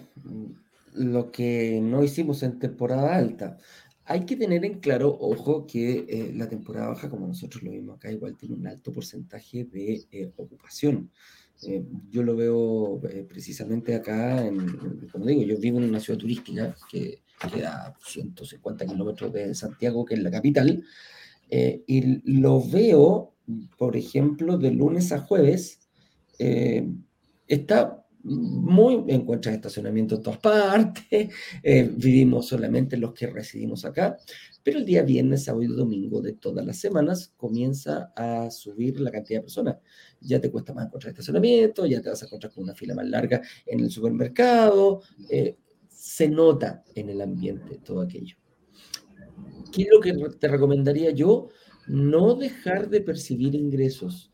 [0.94, 3.58] lo que no hicimos en temporada alta.
[4.06, 7.96] Hay que tener en claro, ojo, que eh, la temporada baja, como nosotros lo vimos
[7.96, 11.10] acá, igual tiene un alto porcentaje de ocupación.
[11.64, 14.44] Eh, yo lo veo precisamente acá,
[15.12, 20.06] como digo, yo vivo en una ciudad turística que queda a 150 kilómetros de Santiago,
[20.06, 20.84] que es la capital,
[21.50, 23.34] y lo veo,
[23.78, 25.88] por ejemplo, de lunes a jueves,
[27.48, 34.18] está muy, encuentras estacionamiento en todas partes, eh, vivimos solamente los que residimos acá,
[34.64, 39.12] pero el día viernes, sábado y domingo de todas las semanas comienza a subir la
[39.12, 39.78] cantidad de personas.
[40.20, 43.08] Ya te cuesta más encontrar estacionamiento, ya te vas a encontrar con una fila más
[43.08, 45.56] larga en el supermercado, eh,
[45.88, 48.36] se nota en el ambiente todo aquello.
[49.72, 51.50] ¿Qué es lo que te recomendaría yo?
[51.88, 54.32] No dejar de percibir ingresos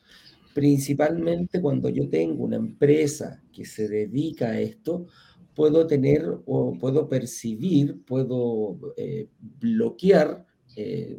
[0.53, 5.07] principalmente cuando yo tengo una empresa que se dedica a esto,
[5.53, 11.17] puedo tener o puedo percibir, puedo eh, bloquear eh,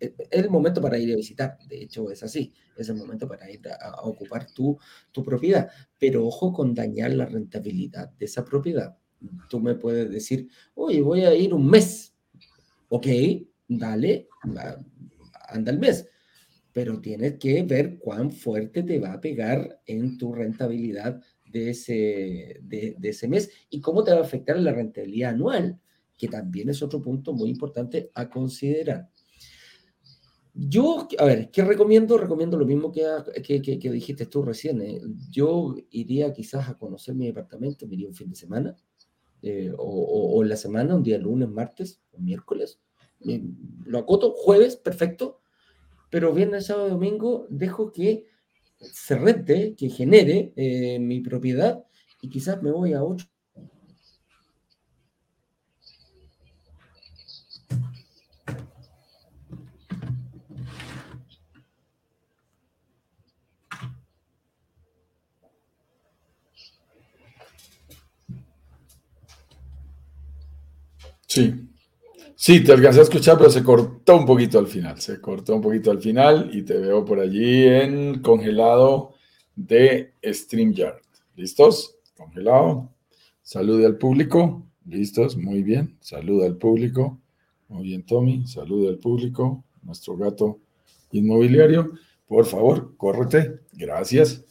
[0.00, 3.26] e, es el momento para ir a visitar, de hecho es así, es el momento
[3.26, 4.78] para ir a, ocupar tu,
[5.10, 8.96] tu, propiedad, pero ojo con dañar la rentabilidad de esa propiedad.
[9.48, 12.14] Tú me puedes decir, oye, voy a ir un mes,
[12.88, 13.06] ok,
[13.68, 14.28] dale,
[15.48, 16.08] anda el mes,
[16.72, 21.20] pero tienes que ver cuán fuerte te va a pegar en tu rentabilidad
[21.50, 25.78] de ese, de, ese mes y cómo te va a afectar la rentabilidad anual,
[26.16, 29.10] que también es otro punto muy importante a considerar.
[30.54, 32.16] Yo, a ver, ¿qué recomiendo?
[32.18, 33.02] Recomiendo lo mismo que,
[33.42, 34.82] que, dijiste tú recién.
[34.82, 35.00] ¿eh?
[35.30, 38.76] Yo iría quizás a conocer mi departamento, me iría un fin de semana,
[39.42, 42.80] eh, o, o, la semana, un día lunes, martes o miércoles.
[43.84, 45.41] lo acoto, jueves, perfecto
[46.12, 48.26] pero viernes, sábado, domingo dejo que
[48.78, 51.84] se rente, que genere eh, mi propiedad
[52.20, 53.26] y quizás me voy a otro
[71.26, 71.71] Sí.
[72.44, 75.00] Sí, te alcancé a escuchar, pero se cortó un poquito al final.
[75.00, 79.14] Se cortó un poquito al final y te veo por allí en congelado
[79.54, 80.96] de StreamYard.
[81.36, 81.98] ¿Listos?
[82.16, 82.90] Congelado.
[83.42, 84.66] Salude al público.
[84.84, 85.36] ¿Listos?
[85.36, 85.96] Muy bien.
[86.00, 87.16] Saluda al público.
[87.68, 88.44] Muy bien, Tommy.
[88.44, 89.62] Saluda al público.
[89.84, 90.58] Nuestro gato
[91.12, 91.92] inmobiliario.
[92.26, 93.60] Por favor, córrete.
[93.74, 94.44] Gracias.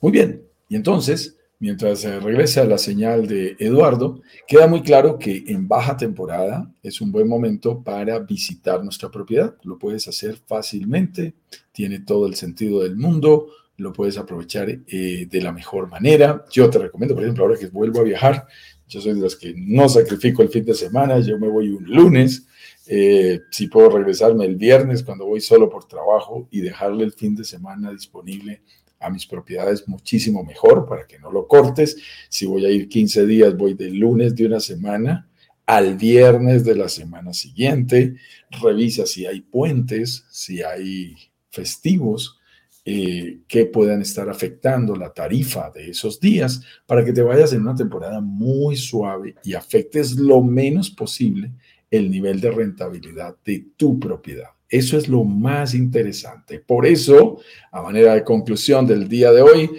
[0.00, 0.42] Muy bien.
[0.68, 5.96] Y entonces, mientras se regresa la señal de Eduardo, queda muy claro que en baja
[5.96, 9.54] temporada es un buen momento para visitar nuestra propiedad.
[9.62, 11.34] Lo puedes hacer fácilmente,
[11.70, 16.44] tiene todo el sentido del mundo, lo puedes aprovechar eh, de la mejor manera.
[16.50, 18.46] Yo te recomiendo, por ejemplo, ahora que vuelvo a viajar,
[18.88, 21.84] yo soy de los que no sacrifico el fin de semana, yo me voy un
[21.84, 22.46] lunes,
[22.86, 27.36] eh, si puedo regresarme el viernes cuando voy solo por trabajo y dejarle el fin
[27.36, 28.62] de semana disponible
[29.00, 31.96] a mis propiedades muchísimo mejor para que no lo cortes.
[32.28, 35.28] Si voy a ir 15 días, voy del lunes de una semana
[35.66, 38.16] al viernes de la semana siguiente.
[38.50, 41.16] Revisa si hay puentes, si hay
[41.48, 42.38] festivos
[42.84, 47.62] eh, que puedan estar afectando la tarifa de esos días para que te vayas en
[47.62, 51.52] una temporada muy suave y afectes lo menos posible
[51.90, 54.50] el nivel de rentabilidad de tu propiedad.
[54.70, 56.60] Eso es lo más interesante.
[56.60, 57.40] Por eso,
[57.72, 59.70] a manera de conclusión del día de hoy,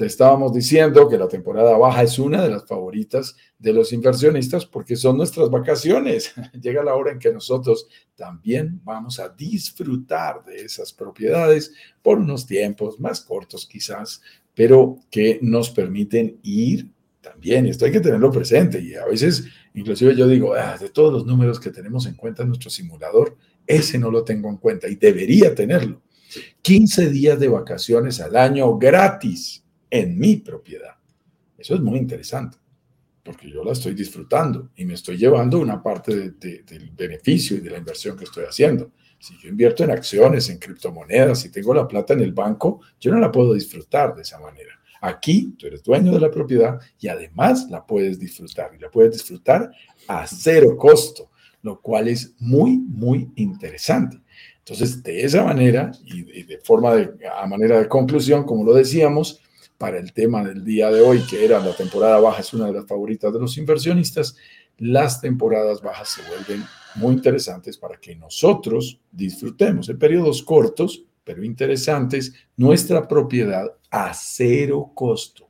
[0.00, 4.66] te estábamos diciendo que la temporada baja es una de las favoritas de los inversionistas
[4.66, 6.32] porque son nuestras vacaciones.
[6.60, 7.86] Llega la hora en que nosotros
[8.16, 14.22] también vamos a disfrutar de esas propiedades por unos tiempos más cortos quizás,
[14.54, 16.90] pero que nos permiten ir
[17.20, 17.66] también.
[17.66, 19.44] Esto hay que tenerlo presente y a veces,
[19.74, 23.36] inclusive yo digo, ah, de todos los números que tenemos en cuenta en nuestro simulador,
[23.70, 26.02] ese no lo tengo en cuenta y debería tenerlo.
[26.62, 30.96] 15 días de vacaciones al año gratis en mi propiedad.
[31.56, 32.58] Eso es muy interesante,
[33.22, 37.70] porque yo la estoy disfrutando y me estoy llevando una parte del beneficio y de
[37.70, 38.92] la inversión que estoy haciendo.
[39.18, 43.12] Si yo invierto en acciones, en criptomonedas, si tengo la plata en el banco, yo
[43.12, 44.72] no la puedo disfrutar de esa manera.
[45.02, 49.12] Aquí tú eres dueño de la propiedad y además la puedes disfrutar y la puedes
[49.12, 49.70] disfrutar
[50.08, 51.30] a cero costo
[51.62, 54.20] lo cual es muy, muy interesante.
[54.58, 59.40] Entonces, de esa manera y de, forma de, a manera de conclusión, como lo decíamos,
[59.78, 62.74] para el tema del día de hoy, que era la temporada baja, es una de
[62.74, 64.36] las favoritas de los inversionistas,
[64.78, 71.44] las temporadas bajas se vuelven muy interesantes para que nosotros disfrutemos en periodos cortos, pero
[71.44, 75.49] interesantes, nuestra propiedad a cero costo.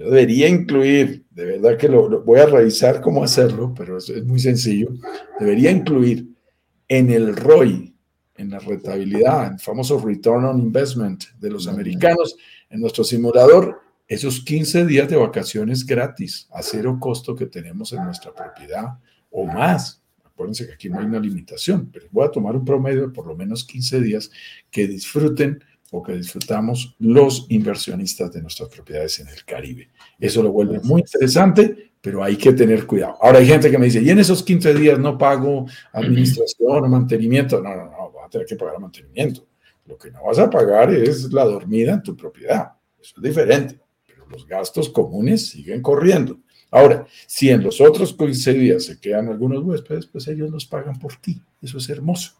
[0.00, 4.24] Yo debería incluir, de verdad que lo, voy a revisar cómo hacerlo, pero es, es,
[4.24, 4.94] muy sencillo.
[5.38, 6.26] Debería incluir
[6.88, 7.94] en el ROI,
[8.38, 12.34] en la rentabilidad, el famoso Return on Investment de los americanos,
[12.70, 13.78] en nuestro simulador,
[14.08, 18.98] esos 15 días de vacaciones gratis, a cero costo que tenemos en nuestra propiedad
[19.28, 20.02] o más.
[20.24, 23.26] Acuérdense que aquí no hay una limitación, pero voy a tomar un promedio de por
[23.26, 24.30] lo menos 15 días
[24.70, 29.88] que disfruten o que disfrutamos los inversionistas de nuestras propiedades en el Caribe.
[30.18, 33.16] Eso lo vuelve muy interesante, pero hay que tener cuidado.
[33.20, 36.88] Ahora hay gente que me dice, y en esos 15 días no pago administración o
[36.88, 37.60] mantenimiento.
[37.60, 39.46] No, no, no, vas a tener que pagar mantenimiento.
[39.86, 42.72] Lo que no vas a pagar es la dormida en tu propiedad.
[43.00, 46.38] Eso es diferente, pero los gastos comunes siguen corriendo.
[46.70, 50.98] Ahora, si en los otros 15 días se quedan algunos huéspedes, pues ellos los pagan
[50.98, 51.42] por ti.
[51.60, 52.34] Eso es hermoso.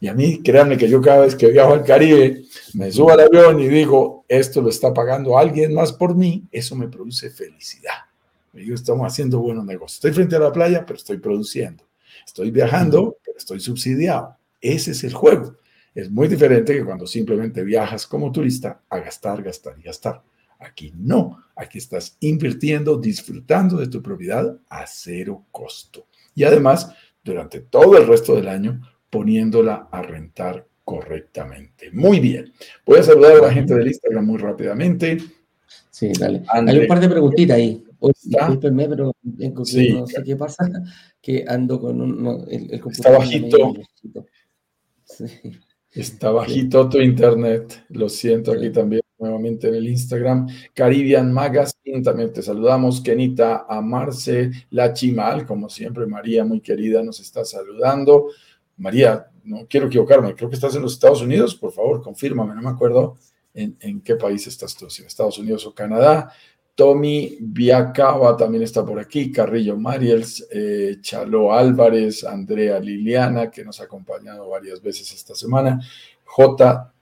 [0.00, 3.20] Y a mí, créanme que yo cada vez que viajo al Caribe, me subo al
[3.20, 8.06] avión y digo, esto lo está pagando alguien más por mí, eso me produce felicidad.
[8.52, 9.96] Me digo, estamos haciendo buenos negocios.
[9.96, 11.84] Estoy frente a la playa, pero estoy produciendo.
[12.26, 14.36] Estoy viajando, pero estoy subsidiado.
[14.60, 15.56] Ese es el juego.
[15.94, 20.22] Es muy diferente que cuando simplemente viajas como turista a gastar, gastar y gastar.
[20.58, 21.44] Aquí no.
[21.56, 26.06] Aquí estás invirtiendo, disfrutando de tu propiedad a cero costo.
[26.34, 26.92] Y además,
[27.22, 28.80] durante todo el resto del año,
[29.10, 31.90] poniéndola a rentar correctamente.
[31.92, 32.52] Muy bien.
[32.86, 35.18] Voy a saludar a la gente del Instagram muy rápidamente.
[35.90, 36.42] Sí, dale.
[36.48, 37.84] Hay un par de preguntitas ahí.
[38.24, 40.68] discúlpenme, pero no sé qué pasa,
[41.20, 43.22] que ando con un, el, computador.
[43.22, 43.74] Está bajito.
[45.92, 47.84] Está bajito tu internet.
[47.90, 50.48] Lo siento aquí también nuevamente en el Instagram.
[50.74, 53.00] Caribbean Magazine, también te saludamos.
[53.00, 58.28] Kenita Amarse, La Chimal, como siempre, María, muy querida, nos está saludando.
[58.80, 62.62] María, no quiero equivocarme, creo que estás en los Estados Unidos, por favor, confírmame, no
[62.62, 63.18] me acuerdo
[63.52, 66.32] en, qué país estás tú, si en Estados Unidos o Canadá.
[66.74, 73.80] Tommy Viacaba también está por aquí, Carrillo Mariels, eh, Chalo Álvarez, Andrea Liliana, que nos
[73.80, 75.78] ha acompañado varias veces esta semana,
[76.24, 76.92] J.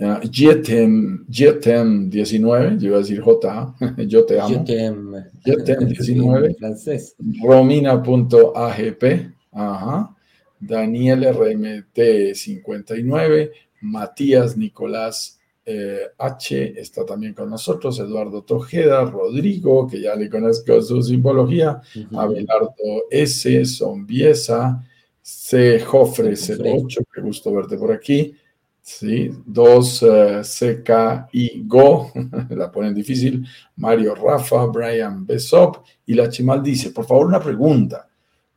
[0.00, 3.74] Uh, Jetem, Jetem 19, yo iba a decir J,
[4.06, 4.64] yo te amo.
[4.64, 5.14] Jetem,
[5.44, 6.54] Jetem 19.
[6.54, 7.16] francés.
[7.42, 9.04] Romina.agp,
[9.50, 10.14] ajá.
[10.60, 15.38] Daniel RMT 59, Matías Nicolás
[15.70, 21.82] eh, H está también con nosotros, Eduardo Tojeda, Rodrigo, que ya le conozco su simbología,
[22.16, 24.82] Abelardo S, Zombiesa,
[25.20, 25.78] C.
[25.80, 28.34] Jofre 08, qué gusto verte por aquí.
[28.80, 32.10] Sí, dos eh, CK y Go,
[32.48, 33.46] la ponen difícil.
[33.76, 38.08] Mario Rafa, Brian Besop y la Chimal dice, por favor, una pregunta.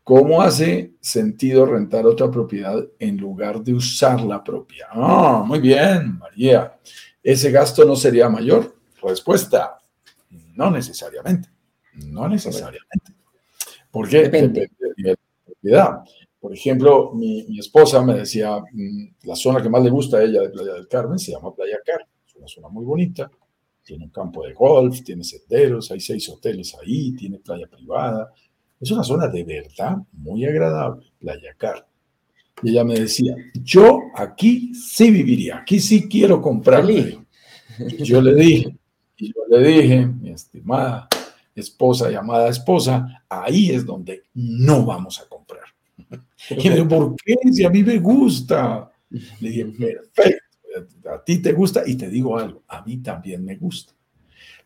[0.04, 4.88] ¿Cómo hace sentido rentar otra propiedad en lugar de usar la propia?
[4.92, 6.80] Ah, muy bien, María.
[7.22, 8.76] ¿Ese gasto no sería mayor?
[9.02, 9.78] Respuesta,
[10.56, 11.50] no necesariamente.
[11.94, 13.14] No necesariamente.
[13.92, 14.24] ¿Por qué?
[14.24, 14.72] Depende.
[14.98, 16.00] de la propiedad.
[16.40, 20.24] Por ejemplo, mi, mi, esposa me decía, mm, la zona que más le gusta a
[20.24, 22.08] ella de Playa del Carmen se llama Playa Carmen.
[22.26, 23.30] Es una zona muy bonita.
[23.84, 28.32] Tiene un campo de golf, tiene senderos, hay seis hoteles ahí, tiene playa privada.
[28.82, 31.86] Es una zona de verdad muy agradable, Playa Carmen.
[32.64, 36.90] Y ella me decía, yo aquí sí viviría, aquí sí quiero comprar.
[36.90, 37.24] Y
[38.04, 38.76] yo le dije,
[39.18, 41.08] y yo le dije, mi estimada
[41.56, 45.66] esposa, llamada esposa, ahí es donde no vamos a comprar.
[46.50, 47.36] Y me dijo, ¿por qué?
[47.52, 48.92] Si a mí me gusta.
[49.10, 53.58] Le dije, perfecto, a ti te gusta y te digo algo, a mí también me
[53.58, 53.94] gusta.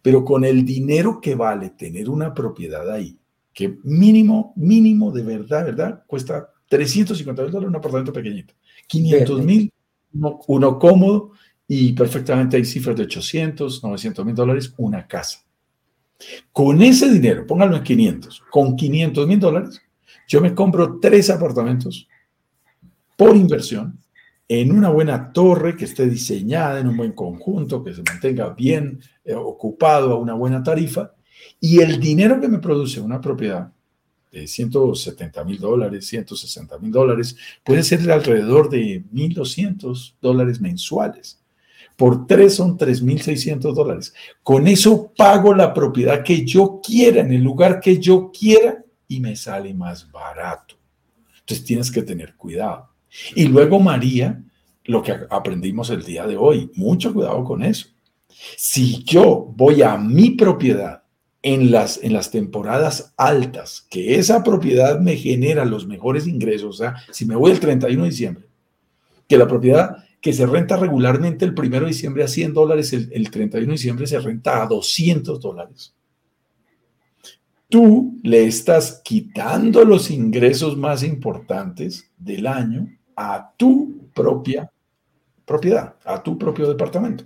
[0.02, 3.18] Pero con el dinero que vale tener una propiedad ahí,
[3.56, 8.54] que mínimo, mínimo de verdad, verdad, cuesta 350 mil dólares un apartamento pequeñito,
[8.88, 9.72] 500 mil,
[10.14, 11.32] uno, uno cómodo
[11.66, 15.40] y perfectamente hay cifras de 800, 900 mil dólares, una casa.
[16.52, 19.82] Con ese dinero, póngalo en 500, con 500 mil dólares,
[20.28, 22.10] yo me compro tres apartamentos
[23.16, 24.00] por inversión
[24.50, 29.00] en una buena torre que esté diseñada en un buen conjunto, que se mantenga bien
[29.24, 31.14] eh, ocupado a una buena tarifa,
[31.60, 33.72] y el dinero que me produce una propiedad
[34.32, 41.40] de 170 mil dólares, 160 mil dólares, puede ser de alrededor de 1.200 dólares mensuales.
[41.96, 44.14] Por tres son 3.600 dólares.
[44.44, 49.22] Con eso pago la propiedad que yo quiera, en el lugar que yo quiera, y
[49.22, 50.76] me sale más barato.
[51.40, 52.90] Entonces tienes que tener cuidado.
[53.36, 54.44] Y luego María,
[54.84, 57.88] lo que aprendimos el día de hoy, mucho cuidado con eso.
[58.58, 61.05] Si yo voy a mi propiedad
[61.46, 66.78] en las, en las temporadas altas, que esa propiedad me genera los mejores ingresos, o
[66.78, 68.46] sea, si me voy el 31 de diciembre,
[69.28, 73.12] que la propiedad que se renta regularmente el 1 de diciembre a 100 dólares, el,
[73.14, 75.94] el 31 de diciembre se renta a 200 dólares
[77.68, 84.72] tú le estás quitando los ingresos más importantes del año a tu propia
[85.46, 87.26] propiedad, a tu propio departamento.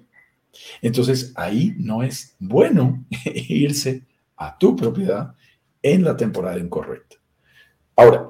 [0.81, 4.03] Entonces ahí no es bueno irse
[4.39, 5.35] a tu propiedad
[5.83, 7.17] en la temporada incorrecta.
[7.95, 8.29] Ahora,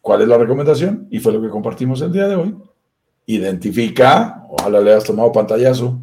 [0.00, 1.06] ¿cuál es la recomendación?
[1.10, 2.56] Y fue lo que compartimos el día de hoy.
[3.26, 6.00] Identifica, ojalá le hayas tomado pantallazo,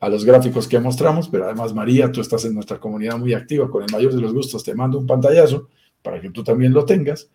[0.00, 3.68] a los gráficos que mostramos, pero además María, tú estás en nuestra comunidad muy activa,
[3.68, 5.68] con el mayor de los gustos te mando un pantallazo
[6.02, 7.30] para que tú también lo tengas.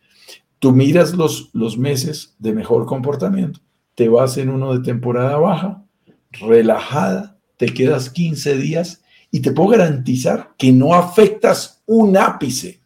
[0.59, 3.59] Tú miras los, los meses de mejor comportamiento,
[3.95, 5.84] te vas en uno de temporada baja,
[6.32, 9.03] relajada, te quedas 15 días
[9.36, 12.79] y te puedo garantizar que no afectas un ápice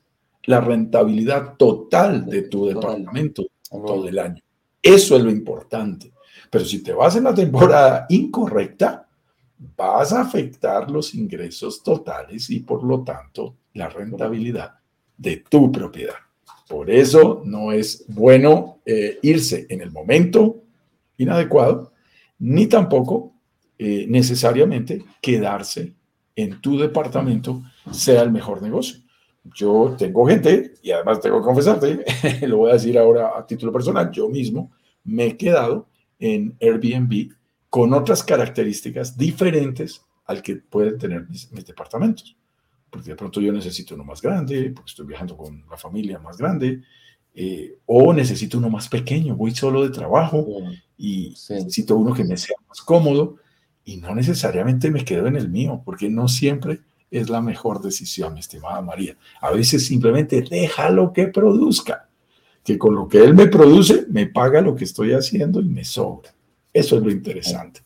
[0.44, 4.42] la rentabilidad total de tu departamento todo el año.
[4.82, 6.14] Eso es lo importante.
[6.50, 9.10] Pero si te vas en la temporada incorrecta,
[9.76, 14.76] vas a afectar los ingresos totales y por lo tanto la rentabilidad
[15.18, 16.16] de tu propiedad.
[16.70, 20.64] Por eso no es bueno eh, irse en el momento
[21.18, 21.92] inadecuado,
[22.40, 23.34] ni tampoco
[23.78, 25.97] eh, necesariamente quedarse
[26.38, 29.00] en tu departamento sea el mejor negocio.
[29.56, 32.06] Yo tengo gente, y además tengo que confesarte,
[32.48, 34.72] lo voy a decir ahora a título personal, yo mismo
[35.04, 35.88] me he quedado
[36.20, 37.32] en Airbnb
[37.70, 42.38] con otras características diferentes al que pueden tener mis, departamentos.
[42.90, 46.38] Porque de pronto yo necesito uno más grande, porque estoy viajando con la familia más
[46.38, 46.84] grande,
[47.34, 50.46] eh, o necesito uno más pequeño, voy solo de trabajo
[50.98, 53.38] y necesito uno que me sea más cómodo
[53.88, 58.38] y no necesariamente me quedo en el mío, porque no siempre es la mejor decisión,
[58.38, 59.16] estimada María.
[59.40, 62.10] A veces simplemente déjalo que produzca,
[62.66, 65.86] que con lo que él me produce me paga lo que estoy haciendo y me
[65.86, 66.36] sobra.
[66.74, 67.80] Eso es lo interesante.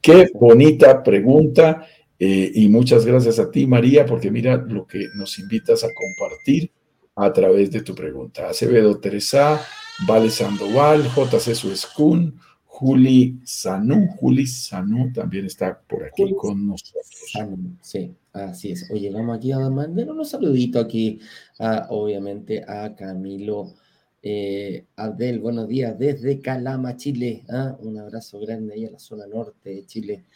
[0.00, 1.84] Qué bonita pregunta
[2.16, 6.70] eh, y muchas gracias a ti, María, porque mira lo que nos invitas a compartir
[7.16, 8.48] a través de tu pregunta.
[8.48, 9.60] Acevedo Teresa,
[10.06, 12.38] Vale Sandoval, JC Suescun,
[12.78, 17.06] Juli Sanú, Juli Sanú también está por aquí con nosotros.
[17.80, 18.88] sí, así es.
[18.92, 21.18] Oye, vamos aquí a mandar unos saluditos aquí,
[21.88, 23.74] obviamente, a Camilo
[24.22, 25.40] eh, Abdel.
[25.40, 27.44] Buenos días desde Calama, Chile.
[27.48, 27.76] ¿ah?
[27.80, 30.26] Un abrazo grande ahí a la zona norte de Chile,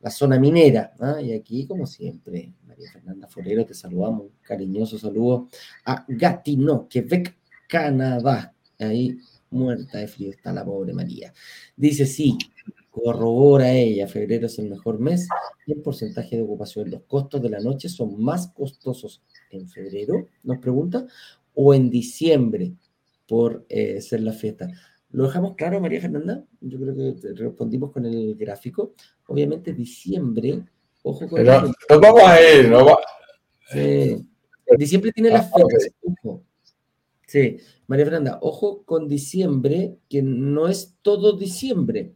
[0.00, 0.94] la zona minera.
[0.98, 1.22] ¿ah?
[1.22, 4.22] Y aquí, como siempre, María Fernanda Forero, te saludamos.
[4.22, 5.48] Un cariñoso saludo
[5.84, 7.36] a Gatineau, Quebec,
[7.68, 8.52] Canadá.
[8.80, 9.20] Ahí
[9.52, 11.32] muerta de frío está la pobre María.
[11.76, 12.36] Dice, sí,
[12.90, 15.28] corrobora ella, febrero es el mejor mes,
[15.66, 20.58] el porcentaje de ocupación, los costos de la noche son más costosos en febrero, nos
[20.58, 21.06] pregunta,
[21.54, 22.72] o en diciembre
[23.26, 24.68] por eh, ser la fiesta.
[25.10, 26.44] ¿Lo dejamos claro, María Fernanda?
[26.60, 28.94] Yo creo que respondimos con el gráfico.
[29.26, 30.62] Obviamente, diciembre,
[31.02, 32.98] ojo con Pero, nos vamos a ir, no va...
[34.76, 35.92] diciembre tiene las ah, fechas,
[37.32, 37.56] Sí,
[37.86, 42.14] María Fernanda, ojo con diciembre, que no es todo diciembre.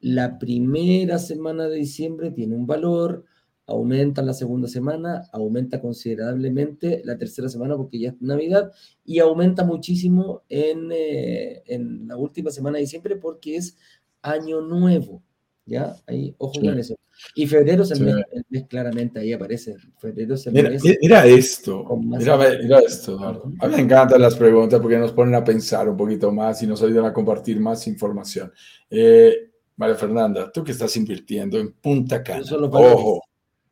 [0.00, 3.24] La primera semana de diciembre tiene un valor,
[3.66, 8.70] aumenta la segunda semana, aumenta considerablemente la tercera semana porque ya es Navidad
[9.02, 13.78] y aumenta muchísimo en, eh, en la última semana de diciembre porque es
[14.20, 15.22] año nuevo.
[15.70, 15.94] ¿Ya?
[16.08, 16.96] Ahí, ojo con eso.
[17.36, 18.04] Y febrero es el,
[18.48, 19.76] mes, claramente ahí aparece.
[19.98, 20.82] Febrero es el mira, mes.
[21.00, 23.16] Mira esto, mira, mira, esto,
[23.60, 26.66] A mí me encantan las preguntas porque nos ponen a pensar un poquito más y
[26.66, 28.52] nos ayudan a compartir más información.
[28.90, 32.42] Eh, María Fernanda, tú que estás invirtiendo en Punta Cana,
[32.72, 33.22] ojo,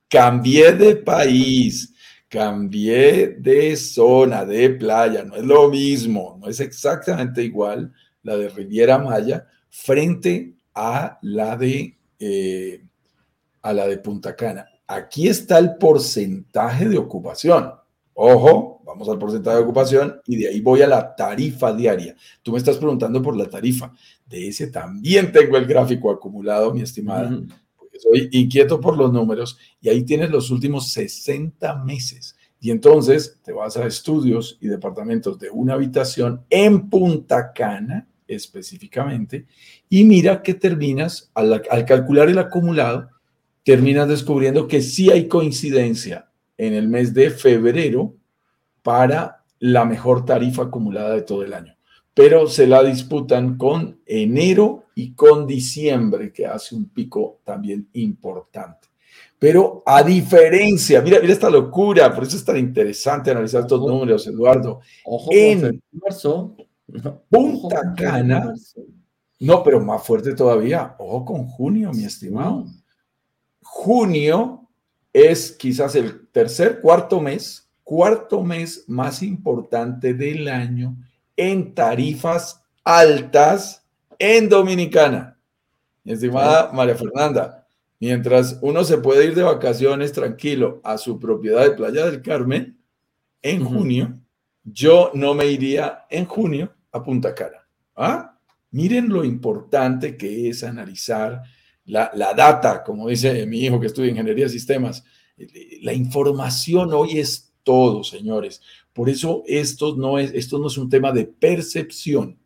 [0.09, 1.93] cambié de país,
[2.29, 7.93] cambié de zona, de playa, no es lo mismo, no es exactamente igual
[8.23, 11.99] la de Riviera Maya frente a la de...
[12.19, 12.83] Eh,
[13.63, 14.67] a la de Punta Cana.
[14.87, 17.73] Aquí está el porcentaje de ocupación.
[18.15, 22.17] Ojo, vamos al porcentaje de ocupación y de ahí voy a la tarifa diaria.
[22.43, 23.93] Tú me estás preguntando por la tarifa.
[24.27, 27.31] De ese también tengo el gráfico acumulado, mi estimada,
[27.77, 32.37] porque soy inquieto por los números y ahí tienes los últimos 60 meses.
[32.61, 39.47] Y entonces te vas a estudios y departamentos de una habitación en Punta Cana específicamente
[39.89, 43.09] y mira que terminas al, al calcular el acumulado
[43.65, 48.15] terminas descubriendo que sí hay coincidencia en el mes de febrero
[48.83, 51.77] para la mejor tarifa acumulada de todo el año.
[52.15, 58.89] Pero se la disputan con enero y con diciembre, que hace un pico también importante.
[59.39, 64.27] Pero a diferencia, mira, mira esta locura, por eso es tan interesante analizar estos números,
[64.27, 64.81] Eduardo.
[65.05, 66.57] Ojo en marzo.
[67.29, 68.55] Punta Cana,
[69.41, 72.67] no, pero más fuerte todavía, ojo con junio, mi estimado.
[73.63, 74.69] Junio
[75.13, 80.97] es quizás el tercer, cuarto mes, cuarto mes más importante del año
[81.37, 83.87] en tarifas altas
[84.19, 85.39] en Dominicana.
[86.03, 87.67] Mi estimada María Fernanda,
[88.01, 92.79] mientras uno se puede ir de vacaciones tranquilo a su propiedad de Playa del Carmen
[93.43, 94.19] en junio,
[94.65, 97.67] yo no me iría en junio a Punta Cara.
[97.97, 98.39] ¿Ah?
[98.71, 101.43] Miren lo importante que es analizar
[101.85, 105.05] la, data, como dice mi hijo que estudia ingeniería de sistemas,
[105.81, 108.61] la información hoy es todo, señores.
[108.93, 109.43] Por eso
[109.97, 112.39] no es, esto no es un tema de percepción,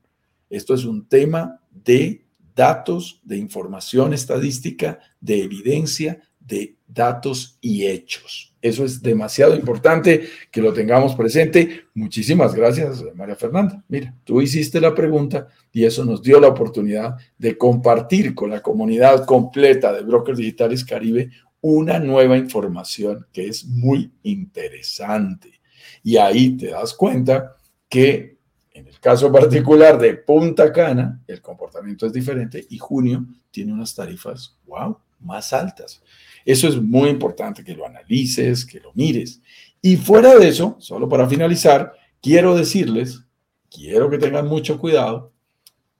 [0.48, 2.24] esto es un tema de
[2.54, 8.54] datos, de información estadística, de evidencia, de datos y hechos.
[8.60, 11.84] Eso es demasiado importante que lo tengamos presente.
[11.94, 13.82] Muchísimas gracias, María Fernanda.
[13.88, 18.60] Mira, tú hiciste la pregunta y eso nos dio la oportunidad de compartir con la
[18.60, 21.30] comunidad completa de Brokers Digitales Caribe
[21.60, 25.60] una nueva información que es muy interesante.
[26.02, 27.56] Y ahí te das cuenta
[27.88, 28.38] que
[28.74, 33.94] en el caso particular de Punta Cana, el comportamiento es diferente y junio tiene unas
[33.94, 36.02] tarifas, wow, más altas.
[36.44, 39.40] Eso es muy importante que lo analices, que lo mires.
[39.80, 43.24] Y fuera de eso, solo para finalizar, quiero decirles,
[43.70, 45.32] quiero que tengan mucho cuidado,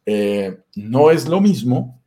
[0.05, 2.03] eh, no es lo mismo,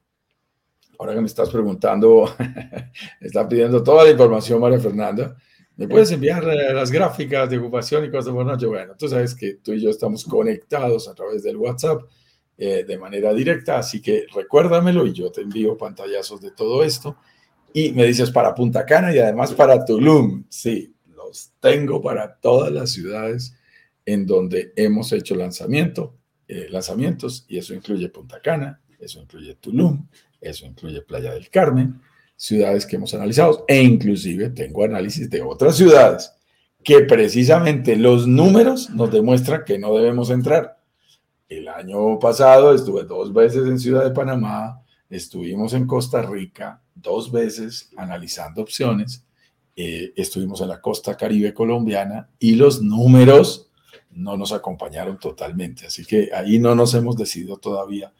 [0.99, 5.35] ahora que me estás preguntando, me está pidiendo toda la información María Fernanda,
[5.77, 8.65] me puedes enviar las gráficas de ocupación y cosas por noche.
[8.65, 12.01] Bueno, tú sabes que tú y yo estamos conectados a través del WhatsApp
[12.57, 17.17] eh, de manera directa, así que recuérdamelo y yo te envío pantallazos de todo esto
[17.73, 20.45] y me dices para Punta Cana y además para Tulum.
[20.47, 23.57] Sí, los tengo para todas las ciudades
[24.05, 26.15] en donde hemos hecho lanzamiento,
[26.47, 30.07] eh, lanzamientos y eso incluye Punta Cana, eso incluye Tulum,
[30.39, 31.99] eso incluye Playa del Carmen,
[32.37, 36.31] ciudades que hemos analizado e inclusive tengo análisis de otras ciudades
[36.85, 40.74] que precisamente los números nos demuestran que no debemos entrar.
[41.47, 47.31] El año pasado estuve dos veces en Ciudad de Panamá, estuvimos en Costa Rica dos
[47.31, 49.23] veces analizando opciones,
[49.75, 53.69] eh, estuvimos en la costa caribe colombiana y los números
[54.11, 55.85] no nos acompañaron totalmente.
[55.85, 58.11] Así que ahí no nos hemos decidido todavía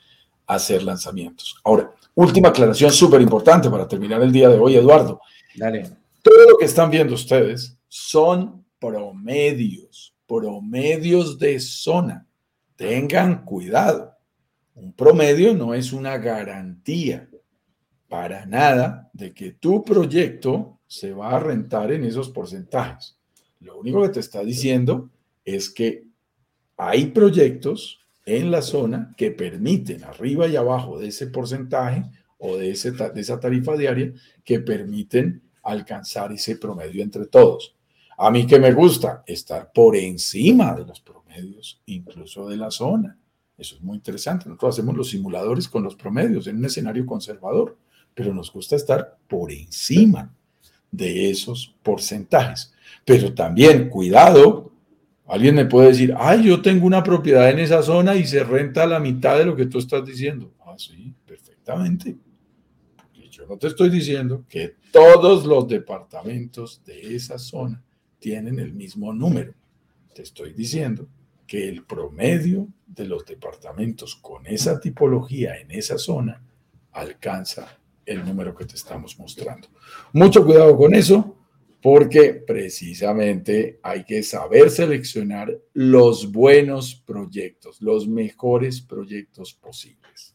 [0.45, 1.55] hacer lanzamientos.
[1.63, 5.19] Ahora, última aclaración súper importante para terminar el día de hoy, Eduardo.
[5.55, 5.89] Dale.
[6.21, 12.24] Todo lo que están viendo ustedes son promedios, promedios de zona.
[12.76, 14.15] Tengan cuidado.
[14.76, 17.30] Un promedio no es una garantía
[18.09, 23.17] para nada de que tu proyecto se va a rentar en esos porcentajes.
[23.61, 25.09] Lo único que te está diciendo
[25.43, 26.05] es que
[26.78, 32.03] hay proyectos en la zona que permiten arriba y abajo de ese porcentaje
[32.38, 34.13] o de, esa tarifa diaria
[34.43, 37.76] que permiten alcanzar ese promedio entre todos.
[38.17, 41.24] A mí que me gusta estar por encima de los promedios,
[41.86, 43.18] incluso de la zona.
[43.58, 44.50] Eso es muy interesante.
[44.50, 47.78] Nosotros hacemos los simuladores con los promedios en un escenario conservador,
[48.14, 50.34] pero nos gusta estar por encima
[50.92, 52.74] de esos porcentajes.
[53.06, 54.72] Pero también, cuidado,
[55.26, 58.86] alguien me puede decir, ay, yo tengo una propiedad en esa zona y se renta
[58.86, 60.54] la mitad de lo que tú estás diciendo.
[60.66, 62.18] Ah, sí, perfectamente.
[63.14, 67.84] yo no te estoy diciendo que todos los departamentos de esa zona
[68.20, 69.54] tienen el mismo número.
[70.14, 71.08] Te estoy diciendo
[71.46, 76.41] que el promedio de los departamentos con esa tipología en esa zona
[76.91, 79.68] alcanza el número que te estamos mostrando.
[80.14, 81.38] Mucho cuidado con eso,
[81.82, 90.35] porque precisamente hay que saber seleccionar los buenos proyectos, los mejores proyectos posibles.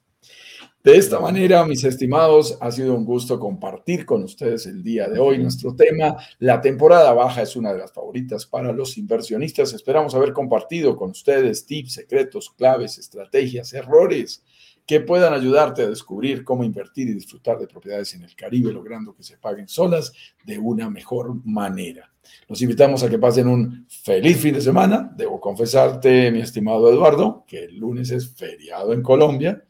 [0.83, 5.19] De esta manera, mis estimados, ha sido un gusto compartir con ustedes el día de
[5.19, 6.17] hoy nuestro tema.
[6.39, 9.75] La temporada baja es una de las favoritas para los inversionistas.
[9.75, 14.43] Esperamos haber compartido con ustedes tips, secretos, claves, estrategias, errores
[14.87, 19.15] que puedan ayudarte a descubrir cómo invertir y disfrutar de propiedades en el Caribe, logrando
[19.15, 20.15] que se paguen solas
[20.47, 22.11] de una mejor manera.
[22.49, 25.13] Los invitamos a que pasen un feliz fin de semana.
[25.15, 29.63] Debo confesarte, mi estimado Eduardo, que el lunes es feriado en Colombia.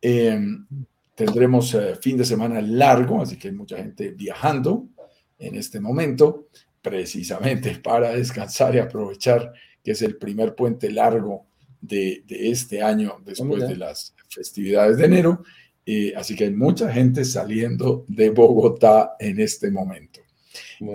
[0.00, 0.66] Em,
[1.14, 4.86] tendremos eh, fin de semana largo, así que hay mucha gente viajando
[5.38, 6.48] en este momento,
[6.80, 11.46] precisamente para descansar y aprovechar que es el primer puente largo
[11.80, 15.42] de, este año después de las festividades de enero.
[15.86, 20.20] Eh, así que hay mucha gente saliendo de Bogotá en este momento.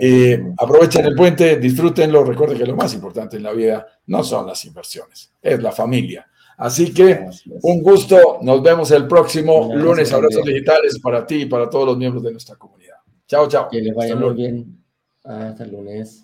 [0.00, 2.24] Eh, aprovechen el puente, disfrútenlo.
[2.24, 6.26] Recuerden que lo más importante en la vida no son las inversiones, es la familia.
[6.56, 7.26] Así que
[7.62, 10.12] un gusto, nos vemos el próximo lunes.
[10.12, 12.96] Abrazos digitales para ti y para todos los miembros de nuestra comunidad.
[13.26, 13.68] Chao, chao.
[13.68, 14.84] Que les vaya muy bien.
[15.24, 16.23] Hasta el lunes.